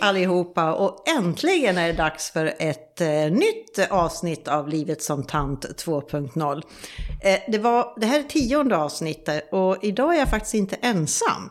[0.00, 5.24] Hej allihopa och äntligen är det dags för ett eh, nytt avsnitt av Livet som
[5.24, 6.62] tant 2.0.
[7.22, 11.50] Eh, det, var, det här är tionde avsnittet och idag är jag faktiskt inte ensam.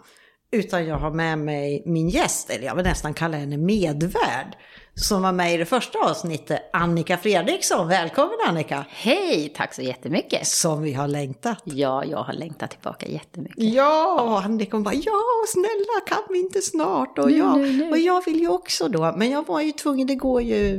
[0.51, 4.57] Utan jag har med mig min gäst, eller jag vill nästan kalla henne medvärd
[4.95, 7.87] som var med i det första avsnittet, Annika Fredriksson.
[7.87, 8.85] Välkommen Annika!
[8.89, 10.47] Hej, tack så jättemycket!
[10.47, 11.61] Som vi har längtat.
[11.63, 13.63] Ja, jag har längtat tillbaka jättemycket.
[13.63, 17.19] Ja, och Annika hon bara, ja snälla kan vi inte snart?
[17.19, 17.91] Och, nu, jag, nu, nu.
[17.91, 20.77] och jag vill ju också då, men jag var ju tvungen, det går ju,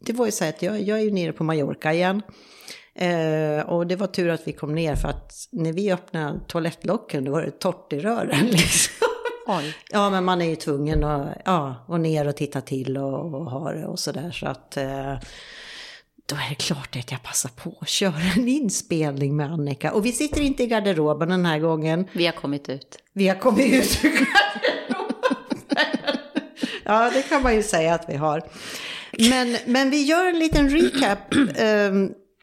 [0.00, 2.22] det var ju så att jag, jag är ju nere på Mallorca igen.
[3.00, 7.24] Eh, och det var tur att vi kom ner för att när vi öppnade toalettlocken
[7.24, 9.08] då var det torrt i rören liksom.
[9.90, 13.50] Ja, men man är ju tvungen att ja, och ner och titta till och, och
[13.50, 14.30] ha det och sådär.
[14.30, 15.14] Så att eh,
[16.26, 19.92] då är det klart att jag passar på att köra en inspelning med Annika.
[19.92, 22.06] Och vi sitter inte i garderoben den här gången.
[22.12, 22.98] Vi har kommit ut.
[23.12, 25.18] Vi har kommit ut ur garderoben.
[26.84, 28.42] Ja, det kan man ju säga att vi har.
[29.30, 31.34] Men, men vi gör en liten recap.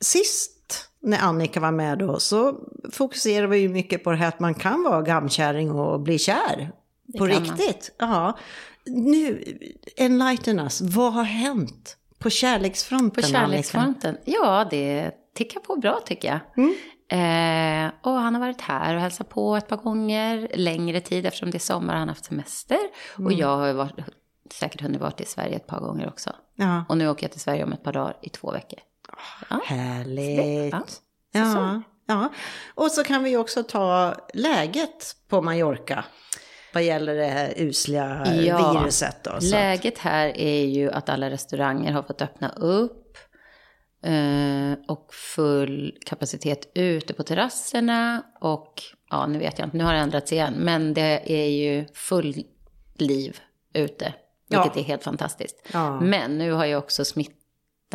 [0.02, 2.56] Sist när Annika var med då så
[2.92, 6.72] fokuserade vi ju mycket på det här att man kan vara gamkärring och bli kär.
[7.18, 7.44] På kan man.
[7.44, 7.96] riktigt.
[7.98, 8.38] Ja.
[8.86, 9.44] Nu,
[9.98, 10.82] enlighten us.
[10.82, 13.12] Vad har hänt på kärleksfronten?
[13.12, 13.40] På Annika?
[13.40, 14.18] kärleksfronten?
[14.26, 16.40] Ja, det tickar på bra tycker jag.
[17.08, 21.52] Eh, och han har varit här och hälsat på ett par gånger, längre tid eftersom
[21.52, 22.78] det är sommar och han har haft semester.
[23.18, 23.94] Och jag har varit,
[24.52, 26.30] säkert hunnit varit i Sverige ett par gånger också.
[26.56, 28.80] Ja, Och nu åker jag till Sverige om ett par dagar i två veckor.
[29.50, 29.62] Ja.
[29.66, 30.74] härligt.
[30.74, 30.82] Ja,
[31.32, 32.34] Ja, ja.
[32.76, 36.06] Och så kan vi också ta läget på Mallorca.
[36.74, 39.32] Vad gäller det här usliga Ja, viruset då.
[39.42, 43.18] Läget här är ju att alla restauranger har fått öppna upp.
[44.04, 48.24] Eh, och full kapacitet ute på terrasserna.
[48.42, 50.54] Och ja, nu vet jag inte, nu har det ändrats igen.
[50.58, 52.36] Men det är ju full
[52.96, 53.40] liv
[53.74, 54.14] ute.
[54.50, 54.82] Vilket Ja.
[54.82, 55.56] är helt fantastiskt.
[55.74, 56.00] Ja.
[56.02, 57.06] Men nu har ju också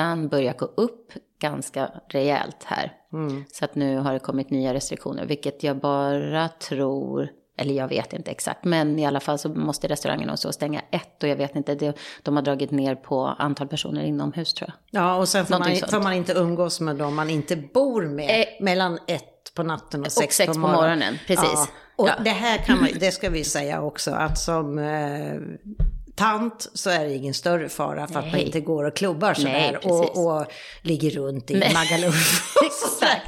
[0.00, 2.92] smittan börjat gå upp ganska rejält här.
[3.12, 3.44] Mm.
[3.52, 7.28] Så att nu har det kommit nya restriktioner, vilket jag bara tror,
[7.58, 10.80] eller jag vet inte exakt, men i alla fall så måste restaurangerna och så stänga
[10.90, 14.70] ett och jag vet inte, det, de har dragit ner på antal personer inomhus tror
[14.70, 15.02] jag.
[15.02, 18.40] Ja, och sen får man, får man inte umgås med dem man inte bor med.
[18.40, 21.50] Eh, mellan ett på natten och och sex, sex på morgonen, precis.
[21.54, 21.66] Ja.
[21.96, 22.14] Och Ja.
[22.24, 25.34] det här kan man, det ska vi säga också, att som eh,
[26.20, 28.42] tant så är det ingen större fara för att man Nej.
[28.46, 30.46] inte går och klubbar Nej, sådär och, och
[30.82, 31.72] ligger runt i Nej.
[31.74, 32.54] Magaluf.
[32.66, 33.26] Exakt.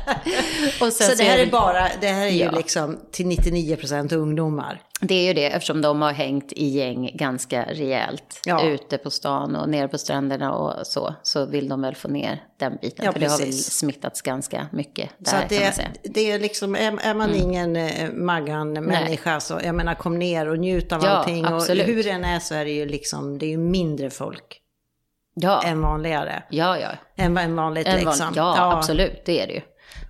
[0.78, 2.50] Sen Så det här är bara, det här är ju Ja.
[2.50, 4.80] liksom till 99% ungdomar.
[5.04, 8.40] Det är ju det eftersom de har hängt i gäng ganska rejält.
[8.46, 8.64] Ja.
[8.68, 11.14] Ute på stan och nere på stränderna och så.
[11.22, 13.04] Så vill de väl få ner den biten.
[13.04, 13.72] Ja, för det har väl precis.
[13.78, 15.88] smittats ganska mycket där Så att kan man det, säga.
[16.02, 20.58] det är liksom, är, är man ingen eh, Maggan-människa så, jag menar kom ner och
[20.58, 21.44] njut av Ja, allting.
[21.44, 21.88] absolut.
[21.88, 24.58] Och hur den är så är det ju liksom, det är ju mindre folk
[25.34, 26.42] Ja, än vanligare.
[26.50, 26.88] ja, ja.
[27.16, 28.32] Än, än vanligt En van- liksom.
[28.36, 29.60] ja, absolut, det är det ju.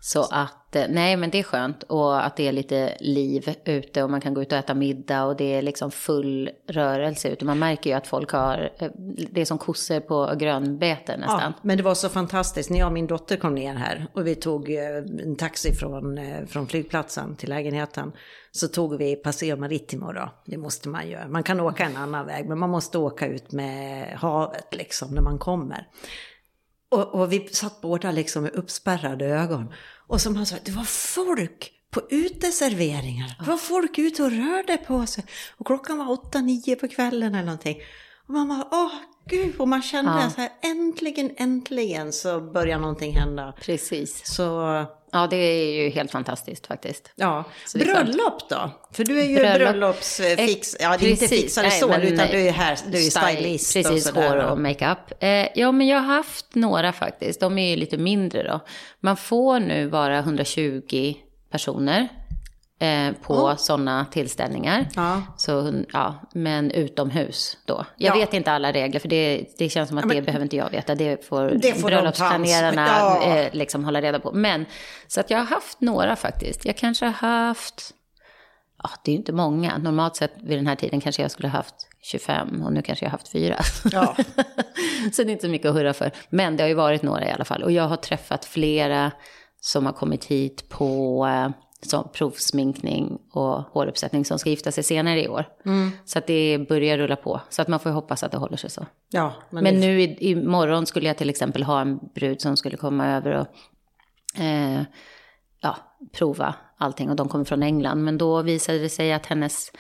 [0.01, 4.11] Så att, nej men det är skönt och att det är lite liv ute och
[4.11, 7.45] man kan gå ut och äta middag och det är liksom full rörelse ute.
[7.45, 8.89] Man märker ju att folk har, eh,
[9.31, 11.41] det är som kossor på grönbete nästan.
[11.41, 12.71] Ja, men det var så fantastiskt.
[12.71, 16.19] När jag och min dotter kom ner här och vi tog eh, en taxi från,
[16.19, 18.13] eh, från flygplatsen till lägenheten.
[18.51, 20.33] Så tog vi Paseo Marittimo då.
[20.47, 21.29] Det måste man göra.
[21.29, 25.23] Man kan åka en annan väg men man måste åka ut med havet liksom när
[25.23, 25.89] man kommer.
[26.93, 29.73] Och, och vi satt båda liksom med uppspärrade ögon.
[30.13, 33.37] Och som han sa, det var folk på uteserveringar.
[33.39, 35.25] Det var folk ute och rörde på sig.
[35.57, 37.77] Och klockan var åtta, nio på kvällen eller någonting.
[38.33, 38.91] Och man bara, åh
[39.29, 40.31] gud, och man kände Ja.
[40.31, 43.53] så här, äntligen, äntligen så börjar någonting hända.
[43.61, 44.27] Precis.
[44.35, 44.43] Så,
[45.15, 47.13] Ja, det är ju helt fantastiskt faktiskt.
[47.17, 47.45] ja.
[47.75, 48.71] Bröllop då?
[48.93, 49.59] För du är ju Bröllop.
[49.59, 50.77] bröllopsfix...
[50.81, 53.77] Ja, det är inte fixare Nej, så, men utan du är, här, du är stylist
[53.77, 54.29] och Precis, sådär.
[54.29, 54.99] hår och makeup.
[55.23, 57.41] Eh, ja, men jag har haft några faktiskt.
[57.41, 58.61] De är ju lite mindre då.
[59.01, 61.15] Man får nu vara 120
[61.51, 62.09] personer
[62.83, 63.57] eh, på Ja.
[63.57, 64.89] sådana tillställningar.
[64.97, 65.23] Ja.
[65.37, 67.85] Så, ja, men utomhus då.
[67.97, 68.21] Jag Ja.
[68.21, 70.71] vet inte alla regler, för det, det känns som att men- det behöver inte jag
[70.71, 70.95] veta.
[70.95, 73.23] Det får, Det får bröllopsplanerarna ja.
[73.23, 74.33] eh, liksom hålla reda på.
[74.33, 74.67] Men,
[75.09, 76.65] så att jag har haft några faktiskt.
[76.65, 77.91] Jag kanske har haft,
[78.83, 79.79] ja det är ju inte många.
[79.79, 81.75] Normalt sett vid den här tiden kanske jag skulle ha haft
[82.05, 83.57] 25 och nu kanske jag har haft fyra.
[83.93, 84.17] Ja.
[85.13, 86.11] så det är inte så mycket att hurra för.
[86.31, 87.63] Men det har ju varit några i alla fall.
[87.63, 89.11] Och jag har träffat flera
[89.61, 91.49] som har kommit hit på eh,
[91.87, 95.45] som provsminkning och håruppsättning som ska gifta sig senare i år.
[96.05, 97.41] Så att det börjar rulla på.
[97.51, 98.87] Så att man får hoppas att det håller sig så.
[99.11, 102.57] ja, men, Men det- nu i, imorgon skulle jag till exempel ha en brud som
[102.57, 103.47] skulle komma över och
[104.43, 104.83] eh,
[105.61, 105.77] ja,
[106.13, 107.11] prova allting.
[107.11, 108.05] Och de kommer från England.
[108.05, 109.73] Men då visade det sig att hennes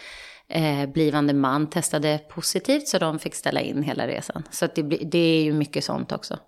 [0.48, 4.42] eh, blivande man testade positivt så de fick ställa in hela resan.
[4.50, 6.38] Så att det, det är ju mycket sånt också.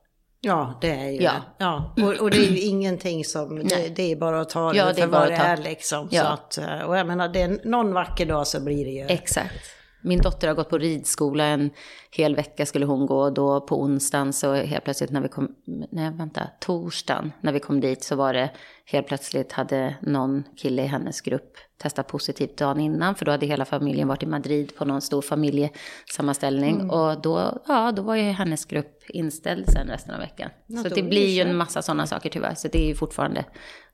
[0.44, 1.32] Ja, det är ju Ja.
[1.58, 1.94] ja.
[2.02, 4.84] Och, och det är ju ingenting som, det, det är bara att ta det Ja,
[4.84, 5.42] det är för vad det ta.
[5.42, 6.08] är liksom.
[6.10, 6.22] Så Ja.
[6.24, 9.06] att, eh, och jag menar, det är någon vacker dag så blir det ju.
[9.08, 9.54] Exakt.
[10.04, 11.70] Min dotter har gått på ridskola en
[12.10, 13.30] hel vecka skulle hon gå.
[13.30, 15.54] Då på onsdagen så helt plötsligt när vi kom,
[15.90, 18.50] nej vänta, torsdagen när vi kom dit så var det
[18.86, 23.14] helt plötsligt hade någon kille i hennes grupp testat positivt dagen innan.
[23.14, 26.90] För då hade hela familjen varit i Madrid på någon stor familjesammanställning.
[26.90, 30.50] Och då, ja, då var ju hennes grupp inställd sen resten av veckan.
[30.66, 32.54] Ja, så det blir ju en massa sådana saker tyvärr.
[32.54, 33.44] Så det är ju fortfarande,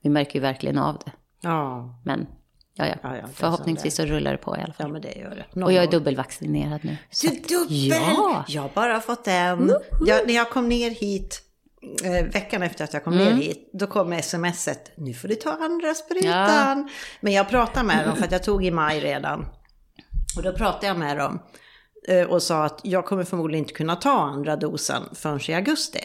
[0.01, 1.11] vi märker ju verkligen av det.
[1.41, 2.27] Ja, Men
[2.73, 4.85] ja, ja, Ja, ja, förhoppningsvis så rullar det på i alla fall.
[4.87, 5.45] ja men det gör det.
[5.53, 6.97] Någon Och jag är dubbelvaccinerad nu.
[7.21, 7.77] Du är dubbel!
[7.89, 8.45] Ja.
[8.47, 9.75] Jag har bara fått en.
[10.05, 11.41] Jag, när jag kom ner hit,
[12.03, 13.25] eh, veckan efter att jag kom Mm.
[13.25, 16.89] ner hit, då kom smset, nu får du ta andra sprutan.
[17.21, 19.45] Men jag pratade med dem, för att jag tog i maj redan.
[20.37, 21.39] Och då pratade jag med dem
[22.07, 25.99] eh, och sa att jag kommer förmodligen inte kunna ta andra dosen förrän i augusti.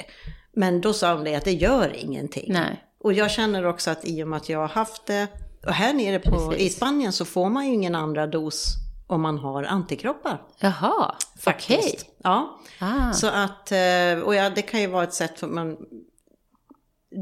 [0.53, 2.53] Men då sa de det att det gör ingenting.
[2.53, 2.83] Nej.
[3.01, 5.27] Och jag känner också att i och med att jag har haft det,
[5.67, 6.69] och här nere på, i.
[6.71, 8.75] Spanien så får man ju ingen andra dos
[9.07, 10.43] om man har antikroppar.
[10.59, 11.79] Jaha, Faktiskt.
[11.79, 11.99] okej.
[12.23, 12.59] Ja.
[12.81, 13.13] Ah.
[13.13, 15.77] Så att, eh, och ja, det kan ju vara ett sätt för man,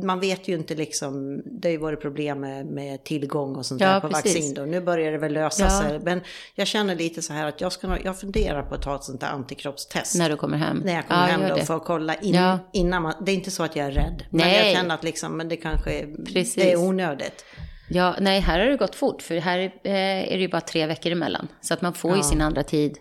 [0.04, 3.80] man vet ju inte liksom, det har ju varit problem med, med tillgång och sånt
[3.80, 4.34] Ja, där på precis.
[4.34, 4.62] vaccin då.
[4.62, 5.80] Nu börjar det väl lösa Ja.
[5.82, 6.00] sig.
[6.02, 6.20] Men
[6.54, 9.20] jag känner lite så här att jag, ska, jag funderar på att ta ett sånt
[9.20, 10.14] där antikroppstest.
[10.18, 10.78] När du kommer hem?
[10.84, 11.64] När jag kommer Ja, hem då det.
[11.64, 12.58] för att kolla in, Ja.
[12.72, 14.24] innan man, det är inte så att jag är rädd.
[14.30, 14.66] Men Nej.
[14.66, 16.54] jag känner att liksom, men det kanske är, Precis.
[16.54, 17.44] det är onödigt.
[17.88, 19.22] Ja, nej, här har det gått fort.
[19.22, 21.48] För här eh, är det ju bara tre veckor emellan.
[21.60, 22.22] Så att man får ju Ja.
[22.22, 22.98] sin andra tid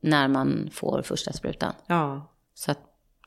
[0.00, 1.72] när man får första sprutan.
[1.86, 2.32] Ja.
[2.54, 2.78] Så att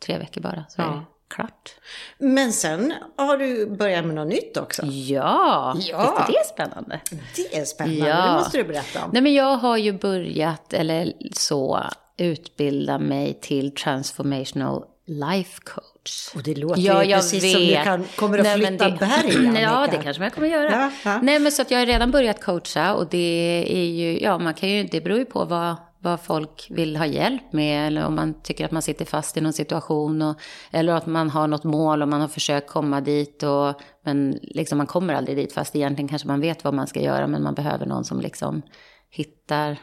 [0.05, 0.91] tre veckor bara, så är Ja.
[0.91, 1.75] det klart.
[2.17, 4.85] Men sen har du börjat med något nytt också.
[4.85, 5.75] Ja, Ja.
[5.75, 6.99] visst är det spännande?
[7.35, 8.25] Det är spännande, Ja.
[8.27, 9.09] det måste du berätta om.
[9.13, 11.83] Nej, men jag har ju börjat, eller så,
[12.17, 16.35] utbilda mig till transformational life coach.
[16.35, 17.51] Och det låter Ja, ju precis vet.
[17.51, 19.97] som du kan, kommer att Nej, flytta det, berg, Ja, Annika.
[19.97, 20.71] det kanske jag kommer göra.
[20.71, 21.19] Ja, ja.
[21.21, 24.53] Nej, men så att jag har redan börjat coacha och det är ju, ja, man
[24.53, 28.15] kan ju, det beror ju på vad, vad folk vill ha hjälp med eller om
[28.15, 30.35] man tycker att man sitter fast i någon situation och,
[30.71, 34.77] eller att man har något mål och man har försökt komma dit och, men liksom
[34.77, 37.53] man kommer aldrig dit fast egentligen kanske man vet vad man ska göra men man
[37.53, 38.61] behöver någon som liksom
[39.11, 39.77] hittar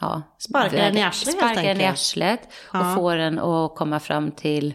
[0.00, 2.94] Ja, Sparkar en i arslet, Sparkar en i arslet och Ja.
[2.96, 4.74] får en att komma fram till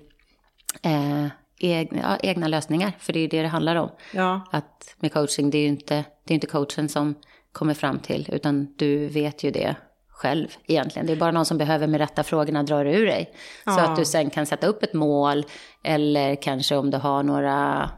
[0.82, 1.28] eh,
[1.60, 2.92] egna, ja, egna lösningar.
[3.00, 3.90] För det är ju det det handlar om.
[4.14, 4.42] Ja.
[4.52, 5.96] Att med coaching, det är ju inte,
[6.28, 7.16] det är inte coachen som
[7.52, 9.76] kommer fram till, utan du vet ju det
[10.10, 11.06] själv egentligen.
[11.06, 13.30] Det är bara någon som behöver med rätta frågorna dra ur dig.
[13.64, 13.82] Så Ja.
[13.82, 15.46] att du sen kan sätta upp ett mål,
[15.84, 17.90] eller kanske om du har några,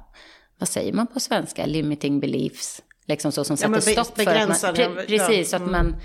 [0.59, 2.81] vad säger man på svenska, limiting beliefs.
[3.07, 5.01] Liksom så som sätter be- stopp för att man, pre, ja.
[5.07, 5.95] Precis, så att man,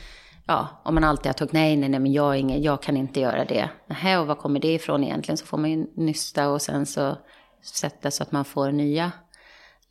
[0.50, 3.20] ja, om man alltid har tagit nej, nej, nej, men jag, ingen, jag kan inte
[3.20, 3.70] göra det.
[3.88, 5.36] Nähä, och var kommer det ifrån egentligen?
[5.36, 7.16] Så får man ju nysta och sen så
[7.62, 9.12] sätta så att man får nya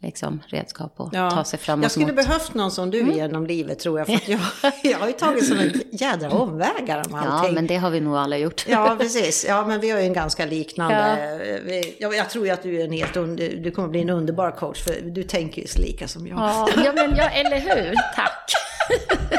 [0.02, 2.12] liksom, redskap och ta sig framåt jag skulle mot...
[2.12, 2.26] Mm.
[2.26, 4.08] behövt någon som du genom livet tror jag.
[4.08, 4.40] För att jag,
[4.84, 7.56] jag har ju tagit sådana jädra omvägar om Ja, allting.
[7.56, 8.66] men det har vi nog alla gjort.
[8.70, 9.46] Ja, precis.
[9.48, 11.62] Ja, men vi har ju en ganska liknande.
[11.66, 14.10] Vi, jag, jag tror ju att du är en helt under, du kommer bli en
[14.10, 16.38] underbar coach för du tänker ju så lika som jag.
[16.40, 17.96] Ja, ja, men ja, eller hur?
[18.16, 18.52] Tack!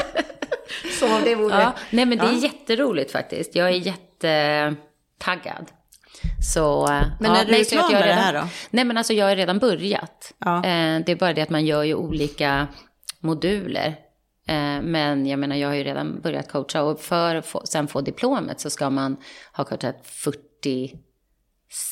[1.05, 1.61] Om det vore...
[1.61, 2.37] Ja, nej, men det är Ja.
[2.37, 3.55] jätteroligt faktiskt.
[3.55, 5.71] Jag är jättetaggad.
[6.53, 6.87] Så,
[7.19, 8.47] Men ja, är du nej, klar med det redan, här då?
[8.69, 10.33] Nej, men alltså jag har redan börjat.
[10.37, 10.55] Ja.
[10.57, 12.67] Eh, det är bara det att man gör ju olika
[13.19, 13.87] moduler.
[14.47, 17.87] Eh, men jag menar, jag har ju redan börjat coacha och för att få, sen
[17.87, 19.17] få diplomet så ska man
[19.53, 20.93] ha coachat 40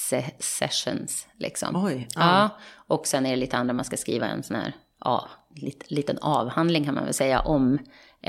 [0.09, 1.27] se- sessions.
[1.37, 1.85] Liksom.
[1.85, 2.21] Oj, ja.
[2.21, 2.49] ja.
[2.87, 4.73] Och sen är det lite andra, man ska skriva en sån här,
[5.05, 7.79] ja, lit, liten avhandling kan man väl säga om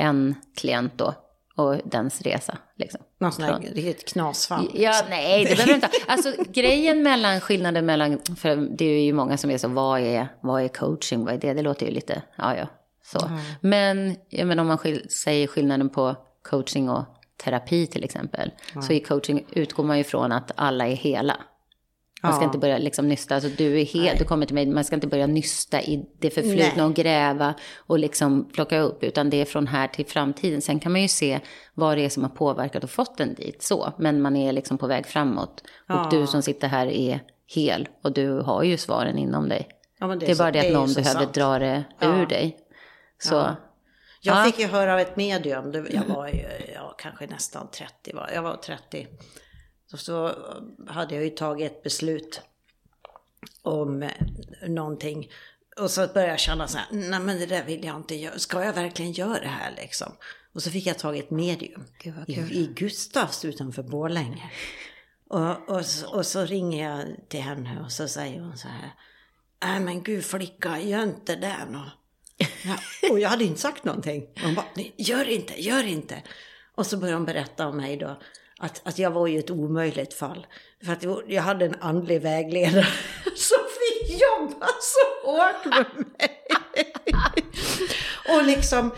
[0.00, 1.14] en klient då
[1.56, 2.58] och dens resa.
[2.76, 3.00] Liksom.
[3.18, 4.70] Någon sån här riktigt knasfall.
[4.74, 5.90] Ja, nej, det behöver du inte.
[6.06, 10.28] Alltså grejen mellan, skillnaden mellan, för det är ju många som är så, vad är,
[10.40, 11.54] vad är coaching, vad är det?
[11.54, 12.66] Det låter ju lite, ja ja,
[13.02, 13.30] så.
[13.60, 17.04] Men, jag menar om man skil, säger skillnaden på coaching och
[17.44, 18.50] terapi till exempel,
[18.82, 21.36] så i coaching utgår man ju från att alla är hela.
[22.22, 22.46] Man ska Ja.
[22.46, 25.06] inte börja liksom nysta, alltså du är helt, du kommer till mig, man ska inte
[25.06, 26.82] börja nysta i det förflutna Nej.
[26.84, 30.62] och gräva och liksom plocka upp, utan det är från här till framtiden.
[30.62, 31.40] Sen kan man ju se
[31.74, 34.78] vad det är som har påverkat och fått en dit så, men man är liksom
[34.78, 35.64] på väg framåt.
[35.86, 36.04] Ja.
[36.04, 39.68] Och du som sitter här är hel och du har ju svaren inom dig.
[40.00, 41.34] Ja, Det är, så- bara det att är ju någon behöver sant.
[41.34, 42.56] dra det ur dig.
[43.18, 43.56] Så, Ja.
[44.22, 44.44] Jag Ja.
[44.44, 46.42] fick ju höra av ett medium, det- jag var ju,
[46.74, 49.06] ja, kanske nästan 30, var, jag var 30.
[49.90, 50.34] Så, så
[50.88, 52.40] hade jag ju tagit ett beslut
[53.62, 54.10] om eh,
[54.68, 55.30] någonting.
[55.76, 58.38] Och så började jag känna så här, nej men det där vill jag inte göra,
[58.38, 60.12] ska jag verkligen göra det här liksom?
[60.52, 64.50] Och så fick jag tag i ett medium Gud, i, i Gustavs utanför Borlänge.
[65.28, 68.94] Och, och, så, och så ringer jag till henne och så säger hon så här.
[69.64, 71.90] Nej men gud flicka, gör inte det nå.
[72.64, 72.76] Ja,
[73.10, 74.26] och jag hade inte sagt någonting.
[74.42, 76.22] Hon bara, "Nej, gör inte, gör inte.
[76.74, 78.20] Och så började hon berätta om mig då.
[78.62, 80.46] Att, att jag var ju ett omöjligt fall.
[80.84, 82.86] För att jag hade en andlig vägledare
[83.36, 86.36] som fick jobba så hårt med mig.
[88.36, 88.90] Och liksom,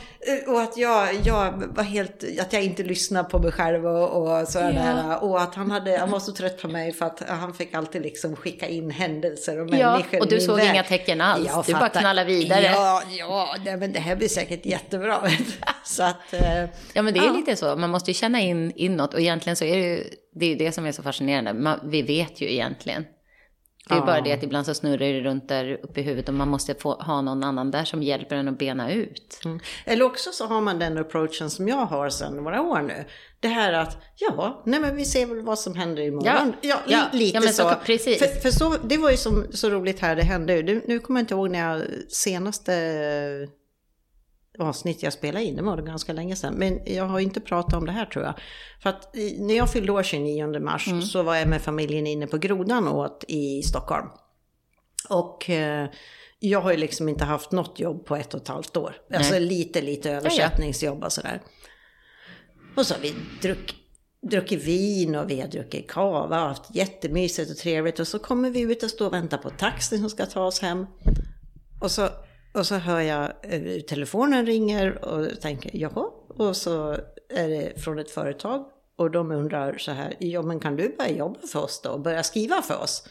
[0.46, 4.48] och att jag, jag var helt, att jag inte lyssnade på mig själv och, och
[4.48, 5.02] sådär.
[5.08, 5.16] Ja.
[5.16, 8.02] Och att han hade, han var så trött på mig för att han fick alltid
[8.02, 11.46] liksom skicka in händelser och Ja, människor och i du såg inga tecken alls.
[11.46, 12.00] Jag Du bara fattar.
[12.00, 12.62] knallade vidare.
[12.64, 15.18] Ja, ja, nej, men det här blir säkert jättebra.
[15.84, 17.32] så att, eh, Ja, men det är Ja.
[17.32, 17.76] lite så.
[17.76, 19.14] Man måste ju känna in inåt.
[19.14, 21.52] Och egentligen så är det ju det, är ju det som är så fascinerande.
[21.54, 23.04] Man, vi vet ju egentligen.
[23.88, 24.06] Det är Ja.
[24.06, 26.74] bara det att ibland så snurrar det runt där uppe i huvudet och man måste
[26.74, 29.40] få ha någon annan där som hjälper en att bena ut.
[29.44, 29.60] Mm.
[29.84, 33.04] Eller också så har man den approachen som jag har sedan några år nu.
[33.40, 36.52] Det här att, ja, nej men vi ser väl vad som händer imorgon.
[36.60, 37.74] Ja, li- ja, lite ja, så- så.
[37.84, 38.18] precis.
[38.18, 41.22] För, för så, det var ju som, så roligt här, det hände nu kommer jag
[41.22, 42.72] inte ihåg när jag senaste
[44.58, 46.54] avsnitt jag spelade in, det var det ganska länge sedan.
[46.54, 48.34] Men jag har inte pratat om det här tror jag.
[48.82, 51.02] För att när jag fyllde år 29 mars Mm.
[51.02, 54.06] så var jag med familjen inne på Grodan och åt i Stockholm.
[55.08, 55.88] Och eh,
[56.38, 58.94] jag har ju liksom inte haft något jobb på ett och ett halvt år.
[59.14, 61.42] Alltså lite, lite översättningsjobb och sådär.
[62.76, 63.74] Och så har vi druck,
[64.30, 68.00] druckit vin och vi har druckit kava och haft jättemysigt och trevligt.
[68.00, 70.60] Och så kommer vi ut och står och väntar på taxin som ska ta oss
[70.60, 70.86] hem.
[71.80, 72.08] Och så,
[72.52, 76.10] och så hör jag eh, telefonen ringer och tänker jaha.
[76.28, 76.90] Och så
[77.28, 78.64] är det från ett företag.
[78.96, 82.00] Och de undrar så här, ja men kan du börja jobba för oss då och
[82.00, 83.08] börja skriva för oss?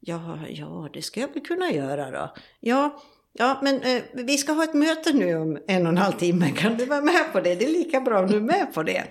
[0.00, 2.34] Ja, ja, det ska jag väl kunna göra då.
[2.60, 3.02] Ja,
[3.32, 6.50] ja men eh, vi ska ha ett möte nu om en och en halv timme.
[6.56, 7.54] Kan du vara med på det?
[7.54, 9.04] Det är lika bra om du är med på det.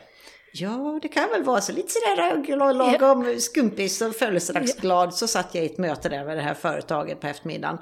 [0.54, 1.72] Ja, det kan väl vara så.
[1.72, 5.14] Lite sådär glad- lagom skumpis och födelsedagsglad.
[5.14, 7.78] Så satt jag i ett möte där med det här företaget på eftermiddagen.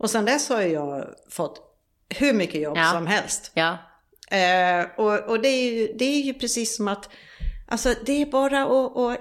[0.00, 1.60] Och sen dess har jag fått
[2.18, 2.90] hur mycket jobb Ja.
[2.92, 3.50] som helst.
[3.54, 3.78] Ja,
[4.30, 7.10] Eh, och och det, är ju, det är ju precis som att,
[7.68, 9.16] alltså det är bara att, och,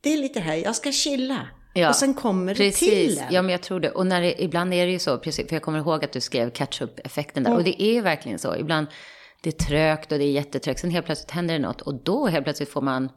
[0.00, 1.48] det är lite här, jag ska chilla.
[1.74, 2.90] Ja, och sen kommer det precis.
[2.90, 3.24] till en.
[3.30, 3.90] Ja, men jag tror det.
[3.90, 6.20] Och när det, ibland är det ju så, precis, för jag kommer ihåg att du
[6.20, 7.54] skrev catch-up-effekten där.
[7.54, 8.56] Och det är verkligen så.
[8.56, 8.86] Ibland
[9.42, 10.80] det är trögt och det är jättetrögt.
[10.80, 11.80] Sen helt plötsligt händer det något.
[11.80, 13.08] Och då helt plötsligt får man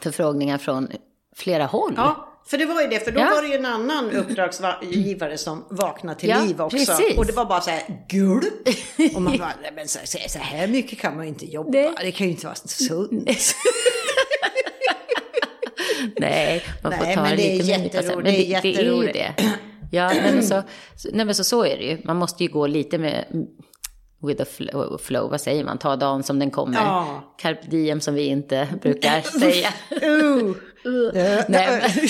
[0.00, 0.88] förfrågningar från
[1.36, 1.94] flera håll.
[1.96, 3.30] Ja, för det var ju det, för då Ja.
[3.34, 6.76] var det ju en annan uppdragsgivare som vaknade till Ja, liv också.
[6.76, 7.18] precis.
[7.18, 8.68] Och det var bara så här, gulp.
[9.14, 11.70] Och man bara, men så, så, här mycket kan man ju inte jobba.
[11.70, 11.90] Nej.
[12.00, 13.54] Det kan ju inte vara sunt.
[16.20, 18.24] Nej, man får Nej, ta men det det lite med en nypa jätteroligt, salt.
[18.24, 19.34] det är Men det, det är ju det.
[19.92, 20.62] Ja, men, så,
[20.96, 21.98] så, nej, men så, så är det ju.
[22.04, 23.24] Man måste ju gå lite med
[24.26, 25.78] with the flow, flow, vad säger man?
[25.78, 26.78] Ta dagen som den kommer.
[26.78, 27.34] Ja.
[27.38, 29.68] Carpe diem som vi inte brukar säga.
[30.08, 30.54] Uh.
[31.48, 31.82] Nej,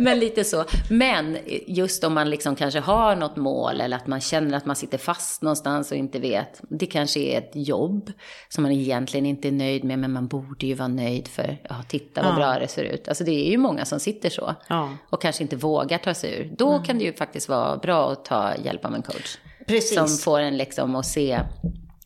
[0.00, 0.64] men, lite så.
[0.90, 4.76] Men just om man liksom kanske har något mål eller att man känner att man
[4.76, 6.60] sitter fast någonstans och inte vet.
[6.68, 8.12] Det kanske är ett jobb
[8.48, 11.76] som man egentligen inte är nöjd med, men man borde ju vara nöjd för, ja,
[11.88, 12.36] titta vad Ja.
[12.36, 13.08] bra det ser ut.
[13.08, 14.90] Alltså det är ju många som sitter så Ja.
[15.10, 16.52] och kanske inte vågar ta sig ur.
[16.56, 19.38] Då kan det ju faktiskt vara bra att ta hjälp av en coach.
[19.66, 19.94] Precis.
[19.94, 21.40] Som får en liksom att se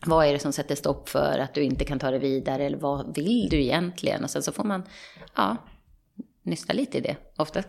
[0.06, 2.78] vad är det som sätter stopp för att du inte kan ta det vidare eller
[2.78, 4.24] vad vill du egentligen?
[4.24, 4.82] Och sen så får man,
[5.36, 5.56] ja,
[6.44, 7.16] nysta lite i det.
[7.36, 7.62] Ofta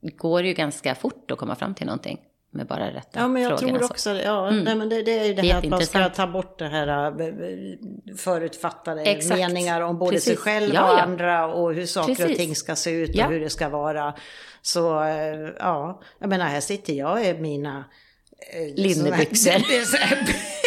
[0.00, 2.18] går det ju ganska fort att komma fram till någonting
[2.50, 3.78] med bara rätta Ja, men jag frågorna.
[3.78, 3.92] tror så.
[3.92, 4.10] också.
[4.10, 6.26] Ja, nej, men det, det är ju det Det är här att man ska ta
[6.26, 9.40] bort det här äh, förutfattade Exakt.
[9.40, 10.44] meningar om både sig Precis.
[10.44, 11.02] själv Ja, och ja.
[11.02, 12.36] andra och hur saker och Precis.
[12.36, 13.26] ting ska se ut och Ja.
[13.26, 14.14] hur det ska vara.
[14.62, 17.84] Så äh, ja, jag menar här sitter jag i mina eh,
[18.76, 19.84] Linnebyxor.
[19.84, 20.26] så här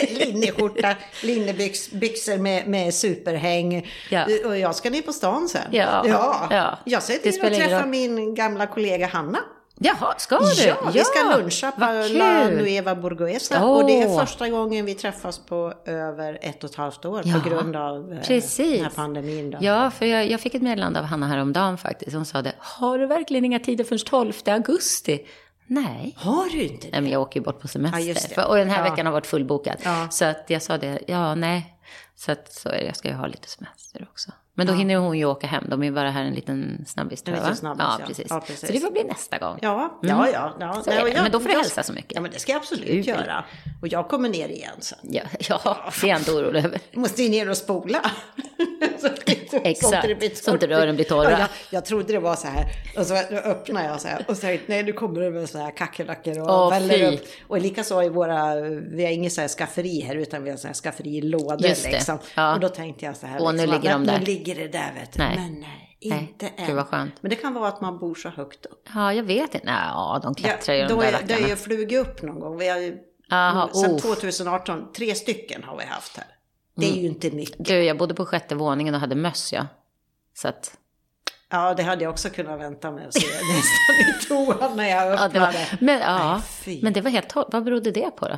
[0.10, 3.88] Linneskjorta, linnebyxor med, med superhäng.
[4.10, 4.26] Ja.
[4.46, 5.62] Och jag ska ner på stan sen.
[5.72, 6.04] Ja.
[6.08, 6.48] ja.
[6.52, 6.78] Ja.
[6.86, 7.90] Jag Det till ingen träffa roll.
[7.90, 9.40] min gamla kollega Hanna.
[9.82, 10.64] Jaha, ska du?
[10.64, 11.80] Ja, vi ska luncha på
[12.18, 12.44] La.
[12.48, 13.66] Nueva Burguesa.
[13.66, 13.72] Åh.
[13.78, 17.40] Och det är första gången vi träffas på över ett och ett halvt år Ja,
[17.44, 18.76] på grund av eh, precis.
[18.76, 19.52] den här pandemin.
[19.52, 19.58] Då.
[19.62, 22.16] Ja, för jag, jag fick ett meddelande av Hanna häromdagen faktiskt.
[22.16, 25.26] Hon sa det, har du verkligen inga tider förrän 12 augusti?
[25.70, 26.14] Nej.
[26.18, 26.92] Har du inte det?
[26.92, 28.34] Nej, men jag åker ju bort på semester.
[28.36, 28.90] Ja, och den här Ja.
[28.92, 29.76] veckan har varit fullbokad.
[29.84, 30.08] Ja.
[30.12, 31.76] Så att jag sa det, ja, nej.
[32.16, 34.32] Så att så jag ska ju ha lite semester också.
[34.54, 35.64] Men då hinner hon ju åka hem.
[35.70, 37.76] De är ju bara här en liten snabbis tror En jag, liten va?
[37.76, 38.48] snabbis, ja, precis.
[38.48, 38.68] Precis.
[38.68, 39.60] Så det får bli nästa gång.
[39.62, 40.18] Ja, Mm.
[40.18, 40.54] ja, ja.
[40.60, 40.78] ja.
[40.80, 41.22] Och det.
[41.22, 42.12] Men då får du jag- hälsa så mycket.
[42.16, 43.08] Ja, men det ska jag absolut Kul.
[43.08, 43.46] göra.
[43.82, 45.00] Och jag kommer ner igen sen.
[45.04, 46.80] Ja, ja, det är jag inte orolig över.
[46.92, 48.02] Jag måste ju ner och spola.
[49.64, 51.32] Exakt, så inte rören blir torra.
[51.32, 52.66] Ja, jag, jag trodde det var så här.
[52.98, 53.16] Och så
[53.46, 54.26] öppnar jag så här.
[54.28, 57.22] Och så här, nej nu kommer det med så här kackerlackor och Åh, väller upp.
[57.48, 58.56] Och likaså i våra,
[58.96, 61.68] vi har inget så här skafferi här utan vi har så här skafferi i lådor
[61.68, 62.20] Just det, liksom.
[62.36, 62.54] ja.
[62.54, 63.42] Och då tänkte jag så här.
[63.42, 64.20] Och nu liksom, ligger de där.
[64.20, 65.20] Nu ligger det där vet du.
[65.20, 65.36] Nej.
[65.36, 66.86] Men nej, Nej, inte gud än.
[66.86, 67.14] skönt.
[67.22, 68.90] Men det kan vara att man bor så högt upp.
[68.96, 69.66] Ja, jag vet inte.
[69.66, 71.46] Nej, ja, de klättrar ju Ja, de där är, det rackarna.
[71.46, 72.58] är ju flugit upp någon gång.
[72.58, 72.98] Vi har ju,
[73.32, 74.00] Aha, sen oh.
[74.00, 76.26] 2018, tre stycken har vi haft här.
[76.80, 77.66] Det är ju inte mycket.
[77.66, 79.68] Du, jag bodde på sjätte våningen och hade möss, ja.
[80.34, 80.76] Så att,
[81.52, 85.06] Ja, det hade jag också kunnat vänta med att se nästan i toan när jag
[85.20, 85.78] ja, det var, öppnade.
[85.80, 87.48] men, ja, Nej, men det var helt torrt.
[87.52, 88.38] Vad berodde det på då?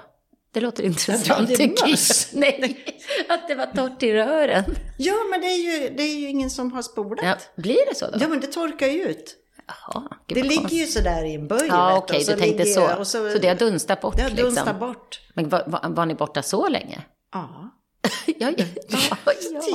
[0.54, 1.98] Det låter intressant det tycker jag.
[2.34, 2.86] Nej,
[3.30, 4.64] att det var torrt i rören.
[4.98, 7.26] Ja, men det är, ju, det är ju ingen som har spolat.
[7.26, 8.28] Ja, Ja, blir det så då?
[8.28, 9.38] men det torkar ju ut.
[9.68, 10.82] Jaha, Det ligger konstigt.
[10.82, 11.68] ju sådär i en böj.
[11.70, 12.96] Ja, okej, och du tänkte så.
[13.00, 14.80] och Så, det har dunstat bort Det har dunstat liksom.
[14.80, 15.20] bort.
[15.34, 17.02] Men var, var, var ni borta så länge?
[17.34, 17.70] Ja.
[18.26, 18.66] ja, ja,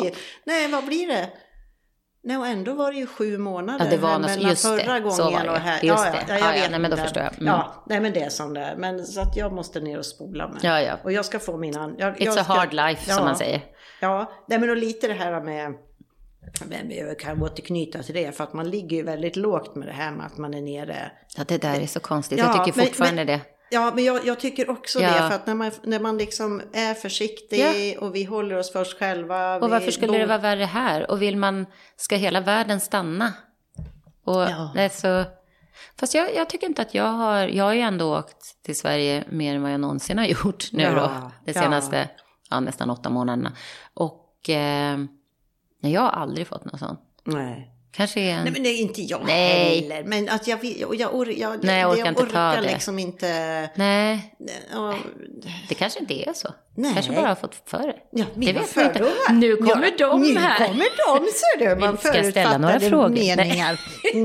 [0.04, 0.10] ja.
[0.44, 1.30] Nej, vad blir det?
[2.22, 4.68] Nej, och ändå var det ju sju månader Ja, det var något- mellan just det,
[4.84, 5.50] förra så var gången det.
[5.52, 5.74] och här.
[5.84, 7.32] Just ja, ja, ja, jag Ja, ja, vet nej, men då förstår jag.
[7.32, 7.46] Mm.
[7.46, 8.76] Ja, nej, men det är som det är.
[8.76, 10.58] Men så att jag måste ner och spola med.
[10.62, 10.98] Ja, ja.
[11.04, 11.94] Och jag ska få mina...
[11.98, 13.64] Jag, It's jag a ska, hard life, som man säger.
[14.00, 15.72] Ja, nej, men och lite det här med...
[16.68, 19.92] Men vi kan återknyta till det, för att man ligger ju väldigt lågt med det
[19.92, 21.10] här med att man är nere.
[21.36, 22.38] Ja, det där är så konstigt.
[22.38, 23.40] Ja, jag tycker fortfarande men- det.
[23.70, 25.12] Ja, men jag, jag tycker också Ja.
[25.12, 28.80] det, för att när man, när man liksom är försiktig och vi håller oss för
[28.80, 29.56] oss själva.
[29.56, 31.10] Och varför skulle bor- det vara värre här?
[31.10, 33.32] Och vill man, ska hela världen stanna?
[34.24, 34.70] Och Ja.
[34.74, 35.24] det är så...
[35.98, 39.24] Fast jag, jag tycker inte att jag har, jag har ju ändå åkt till Sverige
[39.28, 41.30] mer än vad jag någonsin har gjort nu Ja, då.
[41.44, 41.62] De ja.
[41.62, 42.08] senaste,
[42.50, 42.60] ja.
[42.60, 43.52] nästan åtta månaderna.
[43.94, 44.98] Och eh,
[45.82, 47.00] nej, jag har aldrig fått något sånt.
[47.24, 47.72] Nej.
[47.96, 48.44] Kanske en...
[48.44, 49.80] Nej, men det är inte jag Nej.
[49.80, 50.04] heller.
[50.04, 52.68] Men att jag, och jag, or, jag, Nej, jag orkar jag inte ta orkar det.
[52.72, 53.26] liksom inte...
[53.74, 54.34] Nej,
[54.72, 54.94] Ja,
[55.68, 56.48] det kanske inte är så.
[56.76, 56.94] Nej.
[56.94, 57.96] Kanske bara har fått för det.
[58.10, 58.98] ja, det mina vet man inte.
[58.98, 59.32] fördomar.
[59.32, 60.66] Nu kommer ja, de nu här.
[60.66, 60.84] kommer
[61.20, 61.80] de, ser du.
[61.80, 63.08] Man Ska jag ställa några frågor?
[63.08, 63.36] Nej.
[63.36, 63.80] meningar.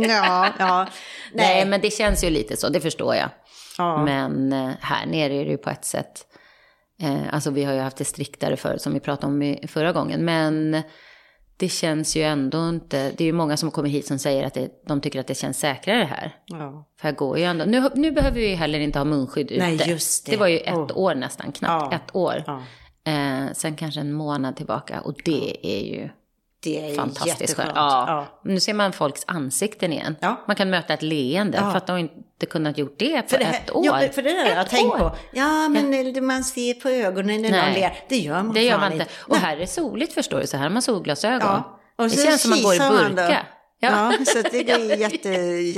[0.07, 0.87] ja, ja.
[1.33, 1.55] Nej.
[1.55, 3.29] Nej, men det känns ju lite så, det förstår jag.
[3.77, 4.05] Ja.
[4.05, 6.25] Men eh, här nere är det ju på ett sätt,
[7.01, 10.25] eh, alltså vi har ju haft det striktare förr som vi pratade om förra gången,
[10.25, 10.81] men
[11.61, 14.53] det känns ju ändå inte, det är ju många som kommer hit som säger att
[14.53, 16.35] det, de tycker att det känns säkrare här.
[16.45, 16.85] ja.
[17.01, 19.63] För här går ju ändå, nu, nu behöver vi ju heller inte ha munskydd ute.
[19.65, 20.31] Nej, just det.
[20.31, 20.97] det var ju ett Oh.
[20.97, 21.95] år nästan, knappt Ja.
[21.97, 22.43] ett år.
[22.47, 22.61] Ja.
[23.11, 26.09] Eh, sen kanske en månad tillbaka och det är ju
[26.63, 27.71] Det är ju fantastiskt skönt.
[27.75, 28.05] Ja.
[28.07, 28.39] Ja.
[28.43, 30.15] Nu ser man folks ansikten igen.
[30.19, 30.43] Ja.
[30.47, 31.71] Man kan möta ett leende Ja.
[31.71, 33.85] för att de inte kunnat gjort det på För det, här, ett år.
[33.85, 35.15] Ja, för det där har jag Ett tänkt på.
[35.33, 37.65] Ja, men det man ser på ögonen när Nej.
[37.65, 38.03] någon ler.
[38.09, 39.05] Det gör man Det gör man inte.
[39.17, 41.39] Och här är soligt förstår du, så här har man solglasögon.
[41.41, 41.79] Ja.
[41.95, 43.45] Och det så känns som man går i burka.
[43.79, 45.29] Ja, så att det blir jätte,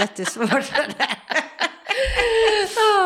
[0.01, 0.49] jättesvårt.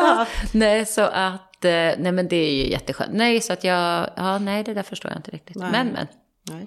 [0.02, 0.26] Ja.
[0.52, 3.10] Nej, så att, eh, nej men det är ju jätteskönt.
[3.12, 5.56] Nej, så att jag, ja nej det där förstår jag inte riktigt.
[5.56, 5.70] Nej.
[5.72, 6.06] Men, men.
[6.50, 6.66] Nej.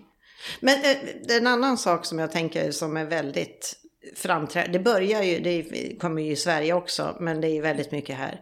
[0.60, 3.76] Men eh, en annan sak som jag tänker som är väldigt
[4.16, 4.78] framträdande.
[4.78, 8.18] Det börjar ju, det kommer ju i Sverige också, men det är ju väldigt mycket
[8.18, 8.42] här.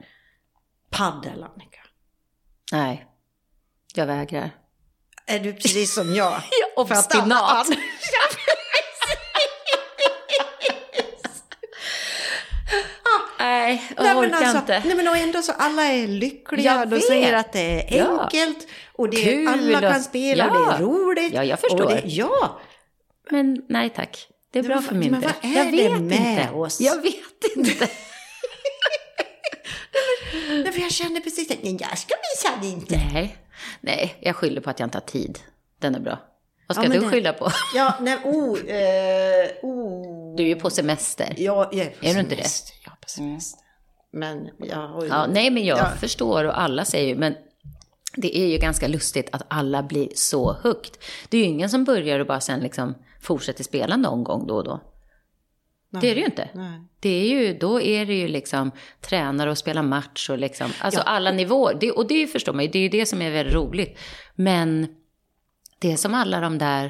[0.89, 1.81] Paddel, Annika.
[2.71, 3.05] Nej,
[3.95, 4.55] jag vägrar.
[5.25, 6.41] Är du precis som jag?
[6.75, 7.67] Obstinat.
[13.39, 14.81] andra- Nej, jag Nej, men orkar alltså, inte.
[14.85, 17.05] nej men och ändå så alla är lyckliga, Jag de vet.
[17.07, 18.21] säger att det är Ja.
[18.23, 20.53] enkelt och det är, alla och- kan spela, Ja.
[20.53, 21.33] det är roligt.
[21.33, 21.83] Ja, jag förstår.
[21.83, 22.59] Och det, ja,
[23.31, 24.27] Men nej tack.
[24.53, 25.29] Det är bra men för min men del.
[25.43, 26.49] vad är jag det vet med inte.
[26.53, 26.81] oss?
[26.81, 27.87] Jag vet inte.
[30.63, 31.49] nej, för jag känner precis.
[31.49, 33.01] Nej, jag ska minsann inte.
[33.13, 33.35] nej.
[33.81, 35.39] nej, jag skyller på att jag inte har tid.
[35.81, 36.19] Den är bra.
[36.67, 37.51] Vad ska Ja, men du det- skylla på?
[37.75, 40.35] Ja, nej, oh, eh, oh.
[40.35, 41.33] Du är ju på semester.
[41.37, 42.49] Ja, jag är på Är du inte det?
[43.17, 43.59] Jag på semester.
[44.11, 45.07] Men jag har ju...
[45.09, 45.89] Ja, nej, men jag Ja.
[45.99, 47.35] förstår och alla säger ju, men
[48.15, 51.03] det är ju ganska lustigt att alla blir så högt.
[51.29, 54.55] Det är ju ingen som börjar och bara sen liksom fortsätter spela någon gång då
[54.55, 54.79] och då.
[55.89, 56.49] nej, Det är det ju inte.
[56.53, 56.81] Nej.
[56.99, 60.99] Det är ju, då är det ju liksom tränare och spela match och liksom, alltså
[60.99, 61.03] Ja.
[61.03, 61.77] alla nivåer.
[61.79, 63.99] Det, och det förstår man ju, det är ju det som är väldigt roligt.
[64.35, 64.87] Men
[65.79, 66.85] det är som alla de där,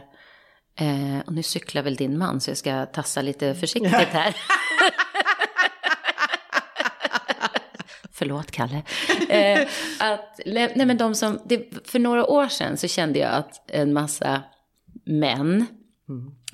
[0.75, 4.35] eh, och nu cyklar väl din man så jag ska tassa lite försiktigt här.
[8.19, 8.81] Förlåt, Kalle.
[9.29, 9.67] Eh,
[9.99, 13.93] att, nej, men de som, det, för några år sedan så kände jag att en
[13.93, 14.41] massa
[15.05, 15.65] män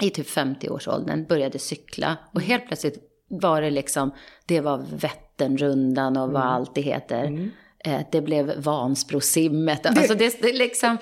[0.02, 2.18] i typ 50-årsåldern började cykla.
[2.34, 2.98] Och helt plötsligt
[3.28, 4.12] var det liksom,
[4.46, 7.50] det var Vätternrundan och vad allt det heter.
[7.80, 9.86] Eh, det blev Vansbrosimmet.
[9.86, 10.98] Alltså det, det liksom,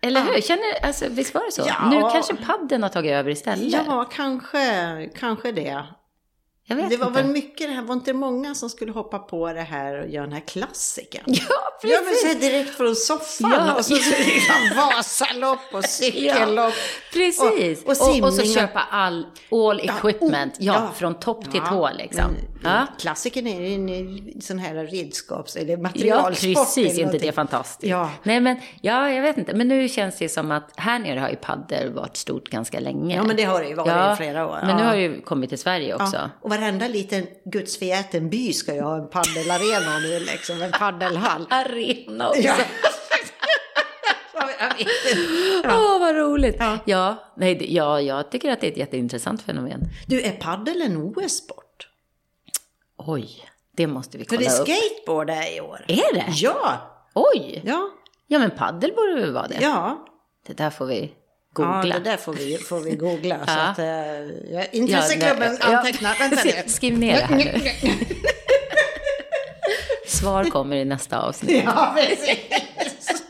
[0.00, 0.40] eller hur?
[0.40, 1.62] Känner, alltså, visst var det så?
[1.66, 1.90] Ja.
[1.90, 3.72] Nu kanske padden har tagit över istället.
[3.72, 5.84] Ja, kanske, kanske det.
[6.68, 7.22] Det var inte.
[7.22, 10.24] väl mycket det här, var inte många som skulle hoppa på det här och göra
[10.24, 11.24] den här klassikern?
[11.80, 12.20] Ja, Ja, men precis.
[12.22, 13.74] så här direkt från soffan Ja.
[13.74, 16.72] och så, liksom Vasalopp och cykellopp.
[17.12, 17.84] Precis.
[17.84, 18.54] Och- och och, och, så simning.
[18.54, 20.90] köpa all, all equipment, ja, ja.
[20.96, 22.24] från topp till Ja, tå liksom.
[22.62, 26.54] men Ja, Klassikern är ju en sån här redskaps eller ja materialsport.
[26.54, 26.92] precis.
[26.92, 27.90] eller Inte det fantastiskt?
[27.90, 28.10] Ja.
[28.22, 29.54] Nej, men ja, jag vet inte.
[29.54, 33.16] Men nu känns det som att här nere har ju paddel varit stort ganska länge.
[33.16, 34.58] Ja, men det har det ju varit i flera år.
[34.66, 34.88] Men nu Ja.
[34.88, 36.30] har det ju kommit till Sverige också.
[36.58, 41.46] Ja, varenda liten gudsförgäten by ska ju ha en paddelarena nu, liksom, en paddelhall.
[41.50, 42.40] Arena också.
[42.42, 42.54] Ja.
[44.60, 44.80] Jag vet
[45.16, 45.68] inte.
[45.68, 46.56] Åh, vad roligt.
[46.58, 46.78] Ja.
[46.84, 47.32] Ja.
[47.36, 49.80] nej, ja, jag tycker att det är ett jätteintressant fenomen.
[50.06, 51.88] Du, är paddel en OS-sport?
[52.96, 53.28] Oj,
[53.76, 54.68] det måste vi För kolla det är upp.
[54.68, 55.84] skateboard är i år.
[55.88, 56.24] Är det?
[56.28, 56.78] Ja,
[57.14, 57.62] Oj!
[57.64, 57.90] ja,
[58.26, 59.58] Ja, men paddel borde väl vara det?
[59.60, 60.06] ja.
[60.46, 61.12] Det där får vi
[61.58, 61.98] Ja, googla.
[61.98, 63.38] det där får vi, får vi googla.
[63.46, 63.62] Så Ja.
[63.68, 65.78] att, uh, intresseklubben Ja, ja.
[65.78, 66.14] antecknar.
[66.18, 66.52] Vänta nu.
[66.66, 67.60] Skriv ner det här nu.
[70.06, 71.62] Svar kommer i nästa avsnitt.
[71.64, 73.22] Ja, precis.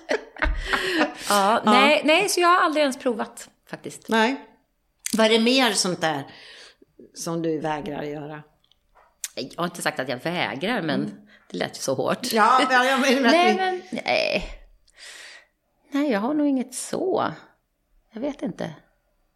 [1.28, 4.08] Ja, nej, nej, så jag har aldrig ens provat faktiskt.
[4.08, 4.36] Nej.
[5.16, 6.26] Vad är det mer sånt där
[7.14, 8.42] som du vägrar göra?
[9.34, 11.10] Jag har inte sagt att jag vägrar, men
[11.50, 12.32] det lät ju så hårt.
[12.32, 14.44] Ja, ja, jag menar nej, men nej.
[15.92, 17.32] Nej, jag har nog inget så.
[18.12, 18.74] Jag vet inte.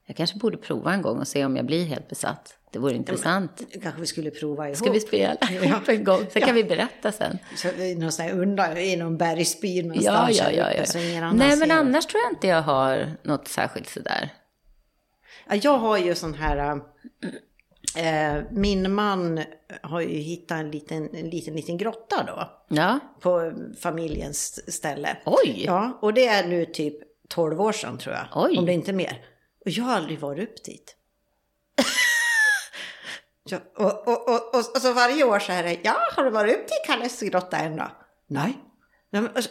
[0.06, 2.58] Jag kanske borde prova en gång och se om jag blir helt besatt.
[2.72, 3.62] Det vore intressant.
[3.82, 4.76] kanske vi skulle prova ihop.
[4.76, 6.26] Ska vi spela ihop en gång?
[6.30, 7.38] Sen kan vi berätta sen.
[7.56, 10.38] Så i någon sån här undan, i någon bergsby Ja, någonstans.
[10.38, 10.72] ja, ja.
[10.72, 11.18] ja.
[11.18, 14.28] annan Nej, men annars tror jag inte jag har något särskilt sådär.
[15.48, 16.80] Ja, Jag har ju sån här...
[17.96, 19.44] Eh, min man
[19.82, 22.50] har ju hittat en liten, en liten, liten grotta då.
[22.76, 25.16] Ja, På familjens ställe.
[25.24, 25.62] oj.
[25.66, 28.26] Ja, och det är nu typ 12 år sedan tror jag.
[28.34, 28.58] Oj.
[28.58, 29.24] Om det inte mer.
[29.64, 30.96] Och jag har aldrig varit upp dit.
[33.44, 36.54] ja, och, och, och, och, så varje år så är det, ja, har du varit
[36.54, 37.90] upp till Kalles grotta än då?
[38.26, 38.58] Nej.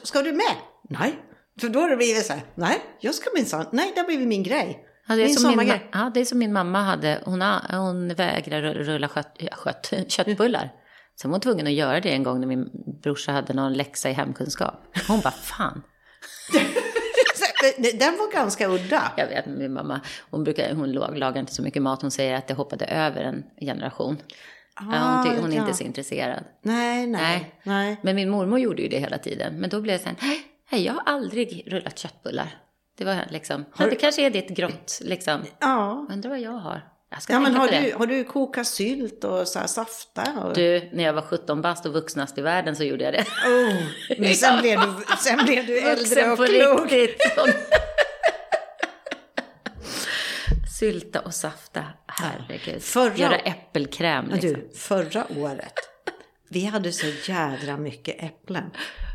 [0.03, 0.55] Ska du med?
[0.89, 1.19] Nej.
[1.59, 4.27] För då har det blivit så här, nej, jag ska minsann, nej, det har blivit
[4.27, 4.87] min grej.
[5.07, 7.21] Ja, det, är min som min, ja, det är som min mamma hade.
[7.25, 7.41] Hon,
[7.71, 10.69] hon vägrar rulla kött, ja, kött, köttbullar.
[11.21, 12.69] Sen var hon tvungen att göra det en gång när min
[13.03, 14.97] brorsa hade någon läxa i hemkunskap.
[15.07, 15.83] Hon bara, fan.
[17.99, 19.11] Den var ganska udda.
[19.17, 22.01] Jag vet, min mamma, hon, brukar, hon lag- lagar inte så mycket mat.
[22.01, 24.17] Hon säger att det hoppade över en generation.
[24.75, 25.61] ja, hon, ty, hon är ja.
[25.61, 26.43] inte så intresserad.
[26.61, 27.55] Nej, nej, Nej.
[27.63, 27.97] nej.
[28.03, 29.53] Men min mormor gjorde ju det hela tiden.
[29.59, 30.17] Men då blev det så här,
[30.71, 32.57] nej, jag har aldrig rullat köttbullar.
[32.97, 35.41] Det var liksom, ja, det kanske är ditt grott, liksom.
[35.59, 36.07] Ja.
[36.09, 36.81] Undrar vad jag har.
[37.29, 40.23] Ja, men har du, har du kokat sylt och så här safta?
[40.43, 40.53] Och...
[40.53, 43.25] Du, när jag var 17 bast och vuxnast i världen så gjorde jag det.
[43.47, 43.75] Oh,
[44.19, 44.87] men sen blev du,
[45.19, 46.91] sen blev du äldre och klok.
[50.79, 52.81] Sylta och safta, herregud.
[52.83, 54.53] Förra- Göra äppelkräm Ja, liksom.
[54.53, 55.73] Du, förra året,
[56.49, 58.63] vi hade så jädra mycket äpplen.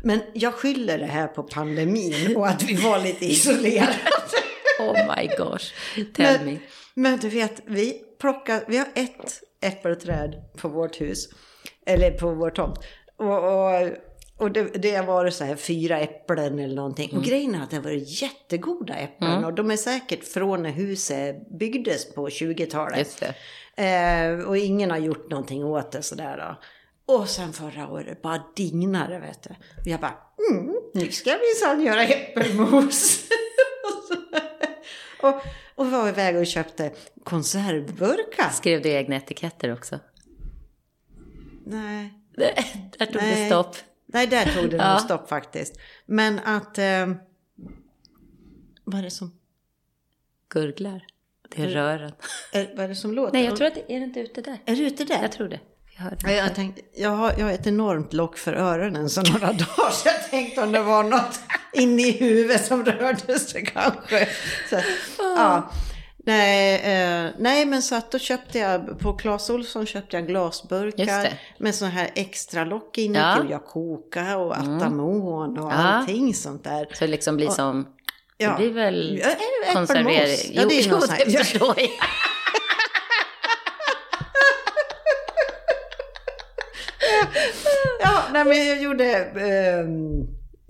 [0.03, 3.95] Men jag skyller det här på pandemin och att vi var lite isolerade.
[4.79, 5.73] Oh my gosh,
[6.13, 6.51] tell me.
[6.51, 6.59] Men,
[6.93, 11.29] men du vet, vi plockar, vi har ett äppelträd på vårt hus,
[11.85, 12.79] eller på vår tomt.
[13.17, 13.89] Och, och,
[14.37, 17.09] och det, det var så här fyra äpplen eller någonting.
[17.09, 17.19] Mm.
[17.19, 19.45] Och grejen är att det var jättegoda äpplen.
[19.45, 22.97] Och de är säkert från när huset byggdes på 20-talet.
[22.97, 23.33] Just det.
[23.83, 26.57] Eh, och ingen har gjort någonting åt det sådär då.
[27.13, 29.49] Och sen förra året bara dignade vet du.
[29.49, 30.17] Och jag bara,
[30.49, 33.23] mm, nu ska vi minsann göra äppelmos.
[35.21, 35.41] och,
[35.75, 36.91] och, var iväg och köpte
[37.23, 38.49] konservburkar.
[38.49, 39.99] Skrev du egna etiketter också?
[41.65, 42.13] Nej,
[42.97, 43.45] Där tog det Nej.
[43.49, 43.75] stopp.
[44.05, 44.91] nej där tog det Ja.
[44.91, 45.79] nog stopp faktiskt.
[46.05, 47.07] Men att, eh,
[48.83, 49.39] vad är det som,
[50.49, 51.05] Gurglar.
[51.49, 52.11] Det är rören.
[52.53, 53.33] är, vad är det som låter?
[53.33, 54.57] Nej, jag tror att det är det inte ute där.
[54.65, 55.21] Är du ute där?
[55.21, 55.59] Jag tror det.
[55.97, 59.21] Vi hörde Ja, Jag, tänkte, jag, har, jag har ett enormt lock för öronen så
[59.21, 61.39] några dagar så jag tänkte om det var något
[61.73, 64.27] inne i huvudet som rörde sig kanske.
[64.69, 64.79] Så,
[65.17, 65.71] ja.
[66.25, 71.33] nej, eh, nej, men så att då köpte jag, på Clas Ohlson köpte jag glasburkar
[71.59, 73.41] med sån här extra lock inne Ja.
[73.41, 75.75] till jag koka och atamon och Ja.
[75.75, 76.87] allting sånt där.
[76.93, 77.87] Så det liksom blir som...
[78.37, 78.49] Ja.
[78.49, 79.23] Det blir väl
[79.73, 80.37] konservering?
[80.53, 81.89] Ja, det är jo, jo, det förstår jag.
[88.03, 89.05] Ja, nej, men jag gjorde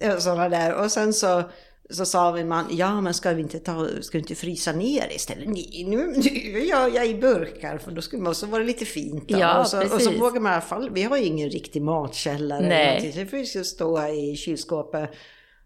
[0.01, 0.73] eh, sådana där.
[0.83, 1.43] Och sen så,
[1.89, 5.15] så sa min man, ja men ska vi inte, ta, ska vi inte frysa ner
[5.15, 5.49] istället?
[5.49, 6.07] Nej, nu,
[6.53, 9.23] nu gör jag i burkar, för då skulle man, och så var det lite fint.
[9.27, 10.21] Ja, och, så, och så precis.
[10.21, 12.67] vågar man i alla fall, vi har ju ingen riktig matkällare.
[12.67, 13.11] Nej.
[13.15, 15.09] det får ju stå i kylskåpet.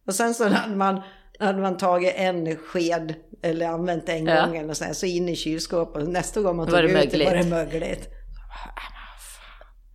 [0.07, 1.01] Och sen så hade man,
[1.39, 3.13] hade man tagit en sked,
[3.43, 4.45] eller använt en Ja.
[4.45, 6.07] gång eller så, här, så in i kylskåpet.
[6.07, 8.09] Nästa gång man Var tog det ut det var det mögligt.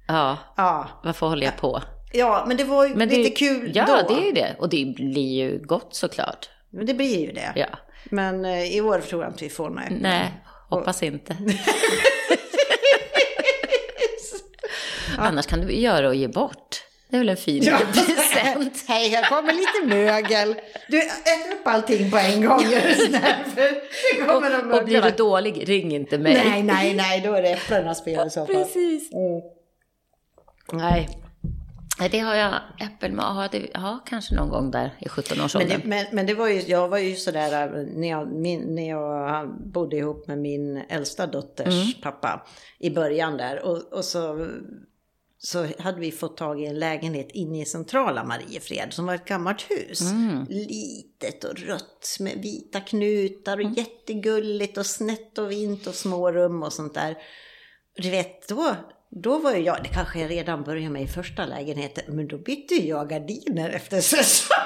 [0.09, 1.83] Ja, Ja, varför håller jag på?
[2.12, 4.14] ja men det var ju Men lite det, kul Ja, då.
[4.14, 4.57] det är ju det.
[4.59, 6.49] Och det blir ju gott såklart.
[6.71, 7.53] Men det blir ju det.
[7.57, 7.66] Ja.
[8.11, 9.99] Men eh, i år tror jag inte vi får några äpplen.
[10.03, 10.33] Nej,
[10.71, 11.37] hoppas inte.
[15.19, 16.83] Annars kan du göra och ge bort.
[17.09, 17.79] Det är väl en fin Ja.
[17.92, 18.85] present.
[18.88, 20.55] Hej, här kommer lite mögel.
[20.88, 21.09] Du, ät
[21.53, 22.64] upp allting på en gång.
[24.27, 26.35] De Och blir du dålig, ring inte mig.
[26.45, 28.55] Nej, nej, nej, då är det äpplena spel i så fall.
[28.55, 29.12] Precis.
[29.12, 29.40] Mm.
[31.98, 33.55] Nej, det har jag äppelmat.
[33.74, 35.81] Ja, kanske någon gång där i 17-årsåldern.
[35.81, 38.88] men men, men det var ju, jag var ju sådär äh, när jag, min, när
[38.88, 42.46] jag bodde ihop med min äldsta dotters pappa
[42.79, 43.62] i början där.
[43.62, 44.48] Och, och så,
[45.38, 49.29] så hade vi fått tag i en lägenhet inne i centrala Mariefred som var ett
[49.29, 50.00] gammalt hus.
[50.48, 56.62] Litet och rött med vita knutar och jättegulligt och snett och vint och små rum
[56.62, 57.16] och sånt där.
[57.96, 58.76] Du vet, då,
[59.11, 62.38] då var ju jag, det kanske jag redan började med i första lägenheten, men då
[62.38, 64.57] bytte jag gardiner efter säsong.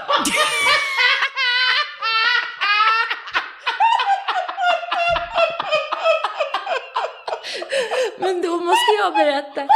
[8.18, 9.66] Men då måste jag berätta.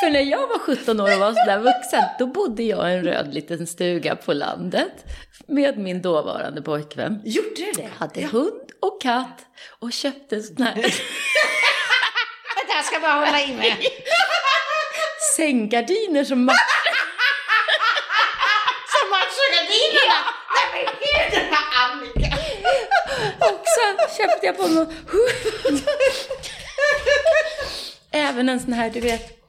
[0.00, 3.04] För när jag var 17 år och var sådär vuxen, då bodde jag i en
[3.04, 5.04] röd liten stuga på landet
[5.46, 7.22] med min dåvarande pojkvän.
[7.24, 7.88] Gjorde du det?
[7.96, 9.46] Hade hund och katt
[9.78, 10.94] och köpte sådana här
[12.86, 13.88] jag ska bara hålla i mig.
[15.36, 16.92] sänggardiner som matchade.
[18.92, 20.18] Som matchar gardinerna!
[20.54, 22.36] Nej men gud, Annika!
[23.40, 24.86] Och så köpte jag på mig
[28.10, 29.46] även en sån här, du vet,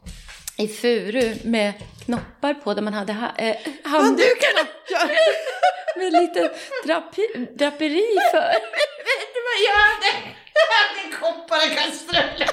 [0.57, 1.73] i furu med
[2.05, 4.67] knoppar på där man hade ha, eh, handdukarna
[5.95, 6.51] med lite
[6.85, 8.51] drapi, draperi för.
[9.09, 10.46] Vet du vad jag hade?
[10.77, 12.49] Jag hade koppar och kastruller.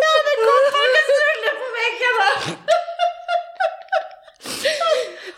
[0.00, 2.28] Jag hade koppar och kastruller på väggarna.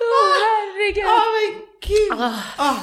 [0.00, 1.04] Åh herregud.
[1.04, 2.20] Ja men gud.
[2.58, 2.76] Ah.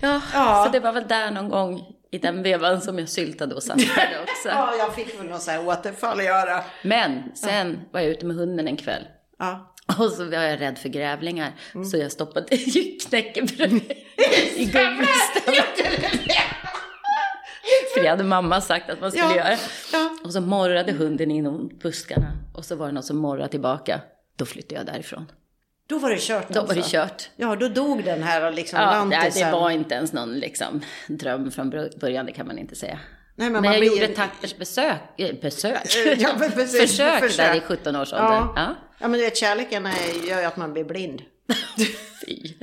[0.00, 0.64] Ja, Ja.
[0.64, 4.20] så det var väl där någon gång i den vevan som jag syltade och satsade
[4.22, 4.48] också.
[4.48, 6.64] Ja, jag fick väl någon sån här återfall att göra.
[6.82, 9.02] Men sen var jag ute med hunden en kväll.
[9.38, 9.74] Ja.
[9.98, 11.52] Och så var jag rädd för grävlingar.
[11.90, 12.56] Så jag stoppade
[13.08, 13.72] knäckebröd
[14.56, 15.66] i gummistämman.
[17.94, 19.36] För det hade mamma sagt att man skulle Ja.
[19.36, 19.56] göra.
[19.92, 20.10] Ja.
[20.24, 22.32] Och så morrade hunden inom buskarna.
[22.54, 24.00] Och så var det någon som morrade tillbaka.
[24.36, 25.32] Då flyttade jag därifrån.
[25.88, 26.90] Då var det kört Då var det alltså.
[26.96, 27.30] kört.
[27.36, 31.50] Ja, då dog den här liksom Ja, nej, det var inte ens någon liksom, dröm
[31.50, 31.70] från
[32.00, 32.98] början, det kan man inte säga.
[33.36, 35.78] Nej, men men man jag blir gjorde tappert besök, äh, besök.
[36.18, 37.36] Ja, precis, försök, försök.
[37.36, 38.32] där i 17-årsåldern.
[38.32, 38.52] Ja.
[38.56, 38.74] Ja.
[39.00, 41.22] Ja, men du vet kärleken är, gör ju att man blir blind.
[42.26, 42.54] Fy.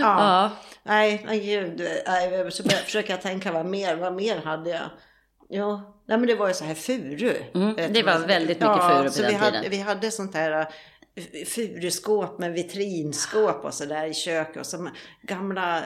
[0.00, 0.50] Ja.
[0.82, 1.88] Nej, nej gud.
[2.06, 4.90] Nej, så försöker jag tänka vad mer, vad mer hade jag?
[5.48, 7.34] Ja, nej men det var ju så här furu.
[7.54, 9.70] Mm, det var väldigt mycket furu på så den vi hade, tiden.
[9.70, 10.60] vi hade sånt här
[11.14, 14.90] äh, furuskåp med vitrinskåp och sådär i köket och så
[15.22, 15.84] gamla äh,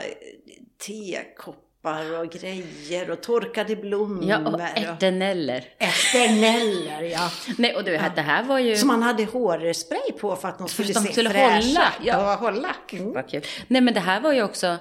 [1.82, 4.24] tekoppar och grejer och torkade blommor.
[4.24, 5.64] Ja, och eterneller.
[5.78, 7.30] Esterneller, ja.
[7.58, 8.76] Nej, och du, det här var ju...
[8.76, 11.54] Som man hade hårspray på för att de skulle de se skulle fräscha.
[11.54, 12.30] hålla, ja.
[12.30, 12.76] Ja, hålla.
[12.92, 13.12] Mm.
[13.12, 13.42] Vad kul.
[13.68, 14.78] Nej, men det här var ju också...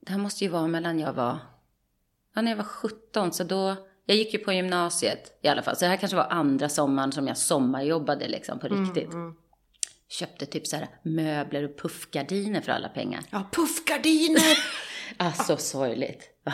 [0.00, 1.38] Det här måste ju vara mellan jag var...
[2.34, 3.76] Ja, när jag var 17, så då...
[4.08, 5.76] Jag gick ju på gymnasiet i alla fall.
[5.76, 9.10] Så det här kanske var andra sommaren som jag sommarjobbade liksom på riktigt.
[10.08, 13.20] Köpte typ så här möbler och puffgardiner för alla pengar.
[13.30, 14.58] Ja, puffgardiner.
[15.16, 16.22] Alltså sorgligt.
[16.44, 16.52] Va?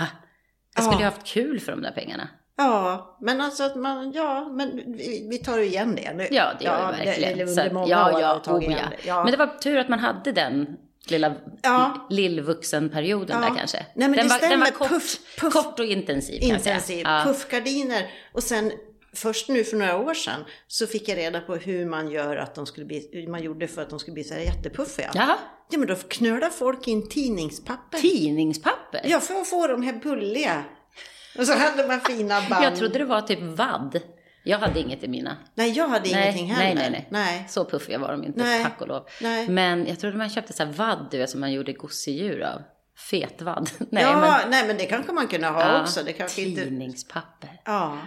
[0.75, 2.29] Jag skulle ju haft kul för de där pengarna.
[2.57, 6.29] Ja, men alltså att man, ja, men vi, vi tar igen det nu.
[6.31, 7.38] Ja, det gör vi det- verkligen.
[7.38, 8.97] Det, under många ja, år ja, har vi tagit oh, igen ja.
[9.03, 9.09] det.
[9.09, 9.23] Ja.
[9.25, 10.67] Men det var tur att man hade den
[11.09, 12.07] lilla Ja.
[12.11, 13.49] lillvuxenperioden Ja.
[13.49, 13.87] där kanske.
[13.95, 16.43] Nej, men den, det var, den var kort, Puff- puff- kort och intensiv.
[16.43, 17.01] Intensiv.
[17.05, 17.23] Ja.
[17.25, 18.11] Puffgardiner.
[18.33, 18.73] Och sen
[19.16, 22.55] först nu för några år sedan så fick jag reda på hur man gör att
[22.55, 25.11] de skulle bli, hur man gjorde för att de skulle bli så här jättepuffiga.
[25.14, 25.38] Jaha,
[25.70, 27.98] Ja, men då knölar folk in tidningspapper.
[27.98, 29.01] tidningspapper?
[29.05, 30.64] Ja, för att få de här bulliga.
[31.38, 32.64] Och så hade man fina band.
[32.64, 34.01] Jag trodde det var typ vadd.
[34.44, 35.37] Jag hade inget i mina.
[35.55, 36.81] Nej, jag hade ingenting nej, heller.
[36.81, 37.46] nej, nej, nej.
[37.48, 38.62] Så puffiga var de inte, Nej.
[38.62, 39.07] tack och lov.
[39.20, 39.48] Nej.
[39.48, 42.62] Men jag trodde man köpte så här vadd, du vet, som man gjorde gosedjur av.
[43.11, 43.70] Fetvadd.
[43.90, 44.51] Nej, ja, men...
[44.51, 46.03] nej, men det kanske man kunde ha Ja, också.
[46.03, 46.64] Det kanske inte...
[46.64, 47.61] Tidningspapper.
[47.64, 47.98] Ja.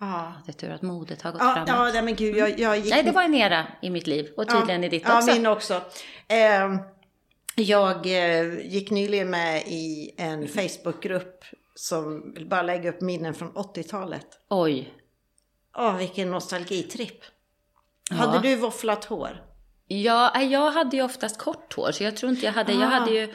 [0.00, 0.32] Ja.
[0.46, 1.68] Det är tur att modet har gått Ja, framåt.
[1.68, 2.90] ja, nej men gud, jag, jag gick...
[2.90, 5.32] Nej, det var en era i mitt liv och tydligen i ditt ja, också.
[5.32, 5.74] min också.
[6.28, 6.76] Eh,
[7.54, 14.26] jag eh, gick nyligen med i en Facebookgrupp som bara lägga upp minnen från 80-talet.
[14.48, 14.94] Oj.
[15.78, 17.20] Åh, vilken nostalgitripp.
[18.10, 18.16] Ja.
[18.16, 19.42] Hade du våfflat hår?
[19.86, 22.86] Ja, jag hade ju oftast kort hår, så jag tror inte jag hade, jag Ah.
[22.86, 23.34] hade ju,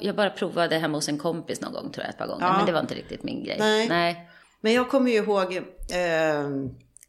[0.00, 2.56] jag bara provade hemma hos en kompis någon gång tror jag, ett par gånger, Ja.
[2.56, 3.56] men det var inte riktigt min grej.
[3.58, 3.88] Nej.
[3.88, 4.30] nej.
[4.64, 5.56] Men jag kommer ju ihåg,
[5.92, 6.50] eh,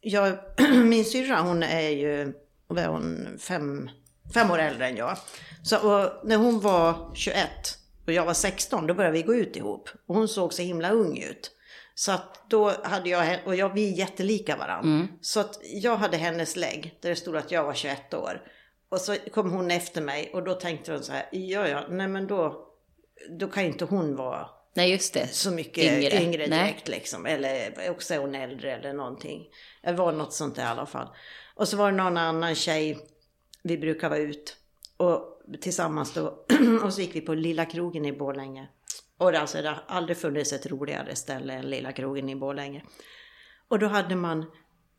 [0.00, 0.38] jag,
[0.84, 2.32] min syrra hon är ju,
[2.66, 3.90] vad är hon, fem,
[4.34, 5.16] fem år äldre än jag.
[5.62, 5.76] Så
[6.24, 7.38] när hon var 21
[8.06, 9.88] och jag var 16 då började vi gå ut ihop.
[10.06, 11.50] Och hon såg så himla ung ut.
[11.94, 15.08] Så att då hade jag, och jag, vi är jättelika varandra.
[15.20, 18.42] Så att jag hade hennes lägg där det stod att jag var 21 år.
[18.88, 22.08] Och så kom hon efter mig och då tänkte hon så här, ja ja, nej
[22.08, 22.66] men då,
[23.38, 25.26] då kan inte hon vara Nej, just det.
[25.26, 26.46] så mycket yngre, Yngre.
[26.46, 26.64] Nej.
[26.64, 27.26] direkt liksom.
[27.26, 29.46] Eller också hon äldre eller någonting.
[29.82, 31.08] Det var något sånt där i alla fall.
[31.54, 32.98] Och så var det någon annan tjej,
[33.62, 34.56] vi brukar vara ut
[34.96, 36.44] och tillsammans då.
[36.84, 38.68] och så gick vi på Lilla krogen i Borlänge.
[39.18, 42.84] Och det, alltså, det har aldrig funnits ett roligare ställe än Lilla krogen i Borlänge.
[43.68, 44.44] Och då hade man,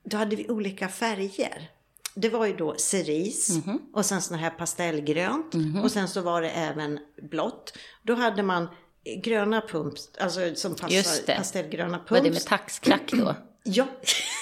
[0.04, 1.72] då hade vi olika färger.
[2.16, 3.62] Det var ju då cerise
[3.94, 7.78] och sen sån här pastellgrönt och sen så var det även blått.
[8.04, 8.68] Då hade man
[9.16, 11.36] gröna pumps, alltså som Just passar det.
[11.38, 12.12] pastellgröna pumps.
[12.12, 13.36] Var det med taxklack då?
[13.70, 13.86] Ja,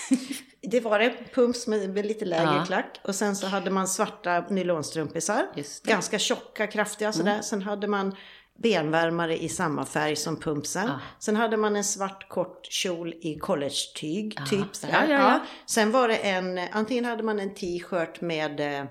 [0.61, 1.13] det var det.
[1.33, 2.65] Pumps med, med lite lägre Ja.
[2.65, 2.99] klack.
[3.03, 5.47] Och sen så hade man svarta nylonstrumpisar.
[5.53, 5.65] Mm.
[5.83, 7.41] Ganska tjocka, kraftiga sådär.
[7.41, 8.15] Sen hade man
[8.57, 10.89] benvärmare i samma färg som pumpsen.
[10.89, 10.99] Ah.
[11.19, 15.39] Sen hade man en svart kort kjol i collegetyg, typ så Ja, ja, ja.
[15.65, 18.85] Sen var det en, antingen hade man en t-shirt med eh,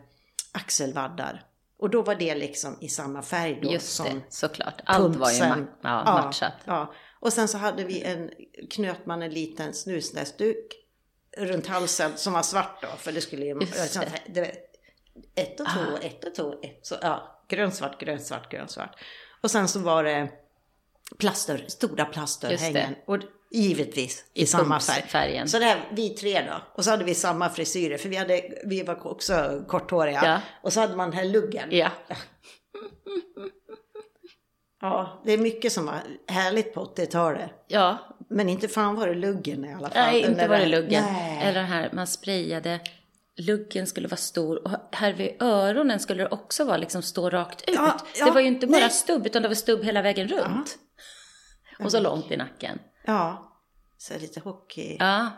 [0.52, 1.42] axelvaddar.
[1.78, 4.80] Och då var det liksom i samma färg då Just som det, såklart.
[4.84, 5.66] Allt var ju pumpsen.
[5.82, 6.52] ma- ja, matchat.
[6.64, 6.94] Ja.
[7.20, 8.30] Och sen så hade vi en,
[8.70, 10.72] knöt man en liten snusnäsduk
[11.36, 12.88] runt halsen som var svart då.
[12.88, 13.58] För det skulle ju...
[14.26, 14.56] Det.
[15.34, 16.86] ett och två, ett och två, ett.
[16.86, 18.96] Så, ja, grönt, svart, grönt, svart, grönt, svart.
[19.40, 20.28] Och sen så var det
[21.18, 22.94] plaster, stora plastörhängen.
[23.06, 23.18] Och
[23.54, 25.00] givetvis i, samma färg.
[25.00, 25.48] pumpsfärgen.
[25.48, 26.62] Så det här, vi tre då.
[26.74, 30.20] Och så hade vi samma frisyrer, för vi, hade, vi var också korthåriga.
[30.24, 30.40] Ja.
[30.62, 31.68] Och så hade man den här luggen.
[31.70, 31.90] Ja.
[34.80, 37.50] Ja, det är mycket som var härligt på 80-talet.
[37.68, 37.98] Ja,
[38.30, 40.06] Men inte fan var det luggen i alla fall.
[40.06, 41.04] nej, Den inte var det luggen.
[41.12, 41.42] Nej.
[41.42, 42.80] Eller det här, man sprayade.
[43.36, 47.68] Luggen skulle vara stor och här vid öronen skulle det också vara liksom stå rakt
[47.68, 47.74] ut.
[47.74, 48.90] Ja, ja, det var ju inte bara nej.
[48.90, 50.78] stubb utan det var stubb hela vägen runt.
[51.78, 52.78] Och så långt i nacken.
[53.06, 53.52] Ja,
[53.98, 54.96] så lite hockey.
[55.00, 55.30] Ja.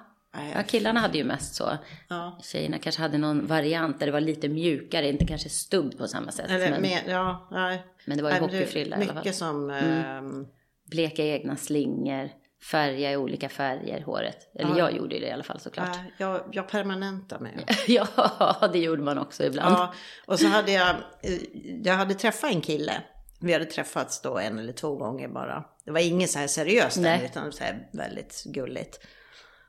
[0.55, 1.79] Ja, killarna hade ju mest så.
[2.09, 2.39] Ja.
[2.43, 6.33] Tjejerna kanske hade någon variant där det var lite mjukare, inte kanske stubb på samma
[6.33, 6.51] sätt.
[6.51, 7.87] Eller men med, ja, nej.
[8.07, 9.17] Men det var ju hockeyfrilla i alla fall.
[9.17, 9.71] Mycket som...
[9.71, 10.47] ehm,
[10.91, 12.31] bleka egna slingor,
[12.71, 14.55] färga i olika färger håret.
[14.55, 14.79] Eller Ja.
[14.79, 15.97] jag gjorde ju det i alla fall såklart.
[16.19, 17.67] jag, jag permanentar mig.
[17.87, 19.75] ja, det gjorde man också ibland.
[19.75, 19.95] Ja,
[20.27, 20.89] och så hade jag,
[21.23, 21.33] eh,
[21.85, 22.93] jag hade träffat en kille.
[23.41, 25.65] Vi hade träffats då en eller två gånger bara.
[25.87, 27.25] Det var inget så här seriöst Nej.
[27.25, 29.01] utan så här väldigt gulligt.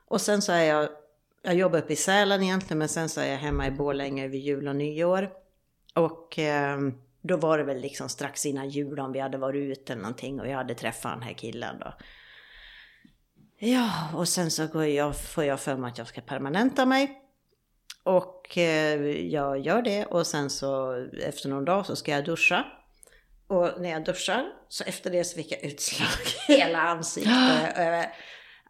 [0.07, 0.89] Och sen så är jag,
[1.41, 4.37] jag jobbar uppe i Sälen egentligen, men sen så är jag hemma i Borlänge över
[4.37, 5.29] jul och nyår.
[5.93, 6.77] Och eh,
[7.21, 10.39] då var det väl liksom strax innan jul om vi hade varit ute eller någonting
[10.39, 11.93] och jag hade träffat den här killen då.
[13.59, 17.21] Ja, och sen så går jag, får jag för mig att jag ska permanenta mig.
[18.03, 22.65] Och eh, jag gör det och sen så efter någon dag så ska jag duscha.
[23.47, 26.09] Och när jag duschar så efter det så fick jag utslag
[26.49, 27.77] i hela ansiktet.
[27.77, 28.03] Eh,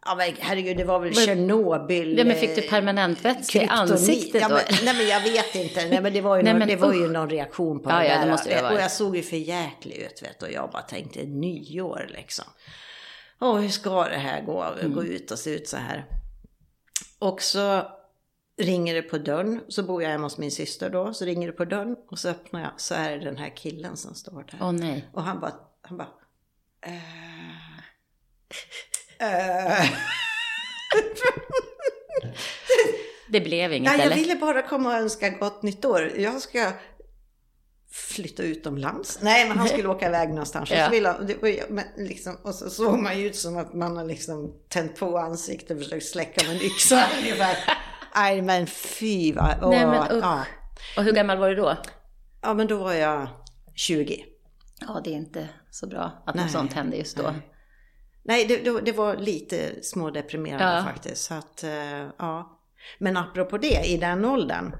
[0.08, 2.18] Ja men herregud, det var väl Tjernobyl.
[2.18, 4.54] Ja, men fick du eh, permanentvätska i ansiktet ja, då?
[4.54, 5.86] men, Nej men jag vet inte.
[5.88, 7.98] Nej men det var ju, Nej, någon, men det var ju någon reaktion på Ja,
[7.98, 8.24] det ja, där.
[8.24, 10.42] det måste det och jag såg ju för jäklig ut vet.
[10.42, 12.44] Och jag bara tänkte nyår liksom.
[13.40, 14.62] Åh hur ska det här gå?
[14.80, 14.94] Mm.
[14.94, 16.04] Gå ut och se ut så här.
[17.18, 17.82] Och så
[18.58, 19.60] ringer det på dörren.
[19.68, 21.14] Så bor jag hemma hos min syster då.
[21.14, 22.70] Så ringer det på dörren och så öppnar jag.
[22.76, 24.58] Så är det den här killen som står där.
[24.60, 25.08] Åh nej.
[25.12, 26.08] Och han bara, han bara,
[26.86, 26.94] eh,
[29.82, 29.90] eh.
[33.30, 34.16] Det blev inget Nej, jag eller?
[34.16, 36.12] ville bara komma och önska gott nytt år.
[36.16, 36.72] Jag ska
[37.92, 39.18] flytta utomlands.
[39.22, 40.70] Nej, men han skulle åka iväg någonstans.
[40.70, 40.84] Och, Ja.
[40.86, 44.54] så ville men liksom, och så såg man ju ut som att man har liksom
[44.68, 47.56] tänt på ansiktet och försökt släcka med en yxa ungefär.
[48.18, 49.58] Nej, men fy vad...
[49.62, 50.22] åh, Nej, men usch.
[50.24, 50.44] ja.
[50.96, 51.76] Och hur gammal var du då?
[52.42, 53.28] ja, men då var jag
[53.74, 54.24] 20.
[54.80, 56.44] Ja, det är inte så bra att Nej.
[56.44, 57.34] något sånt hände just då.
[58.22, 60.82] Nej, det, det, det var lite smådeprimerande Ja.
[60.84, 61.24] faktiskt.
[61.24, 62.60] Så att, eh, ja.
[62.98, 64.72] Men apropå det, i den åldern.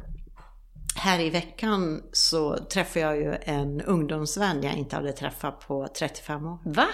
[0.97, 6.47] Här i veckan så träffade jag ju en ungdomsvän jag inte hade träffat på 35
[6.47, 6.59] år.
[6.65, 6.87] Va?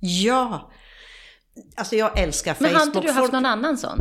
[0.00, 0.70] Ja!
[1.76, 2.78] Alltså jag älskar Men Facebook.
[2.80, 3.98] har inte du haft Folk- någon annan sån?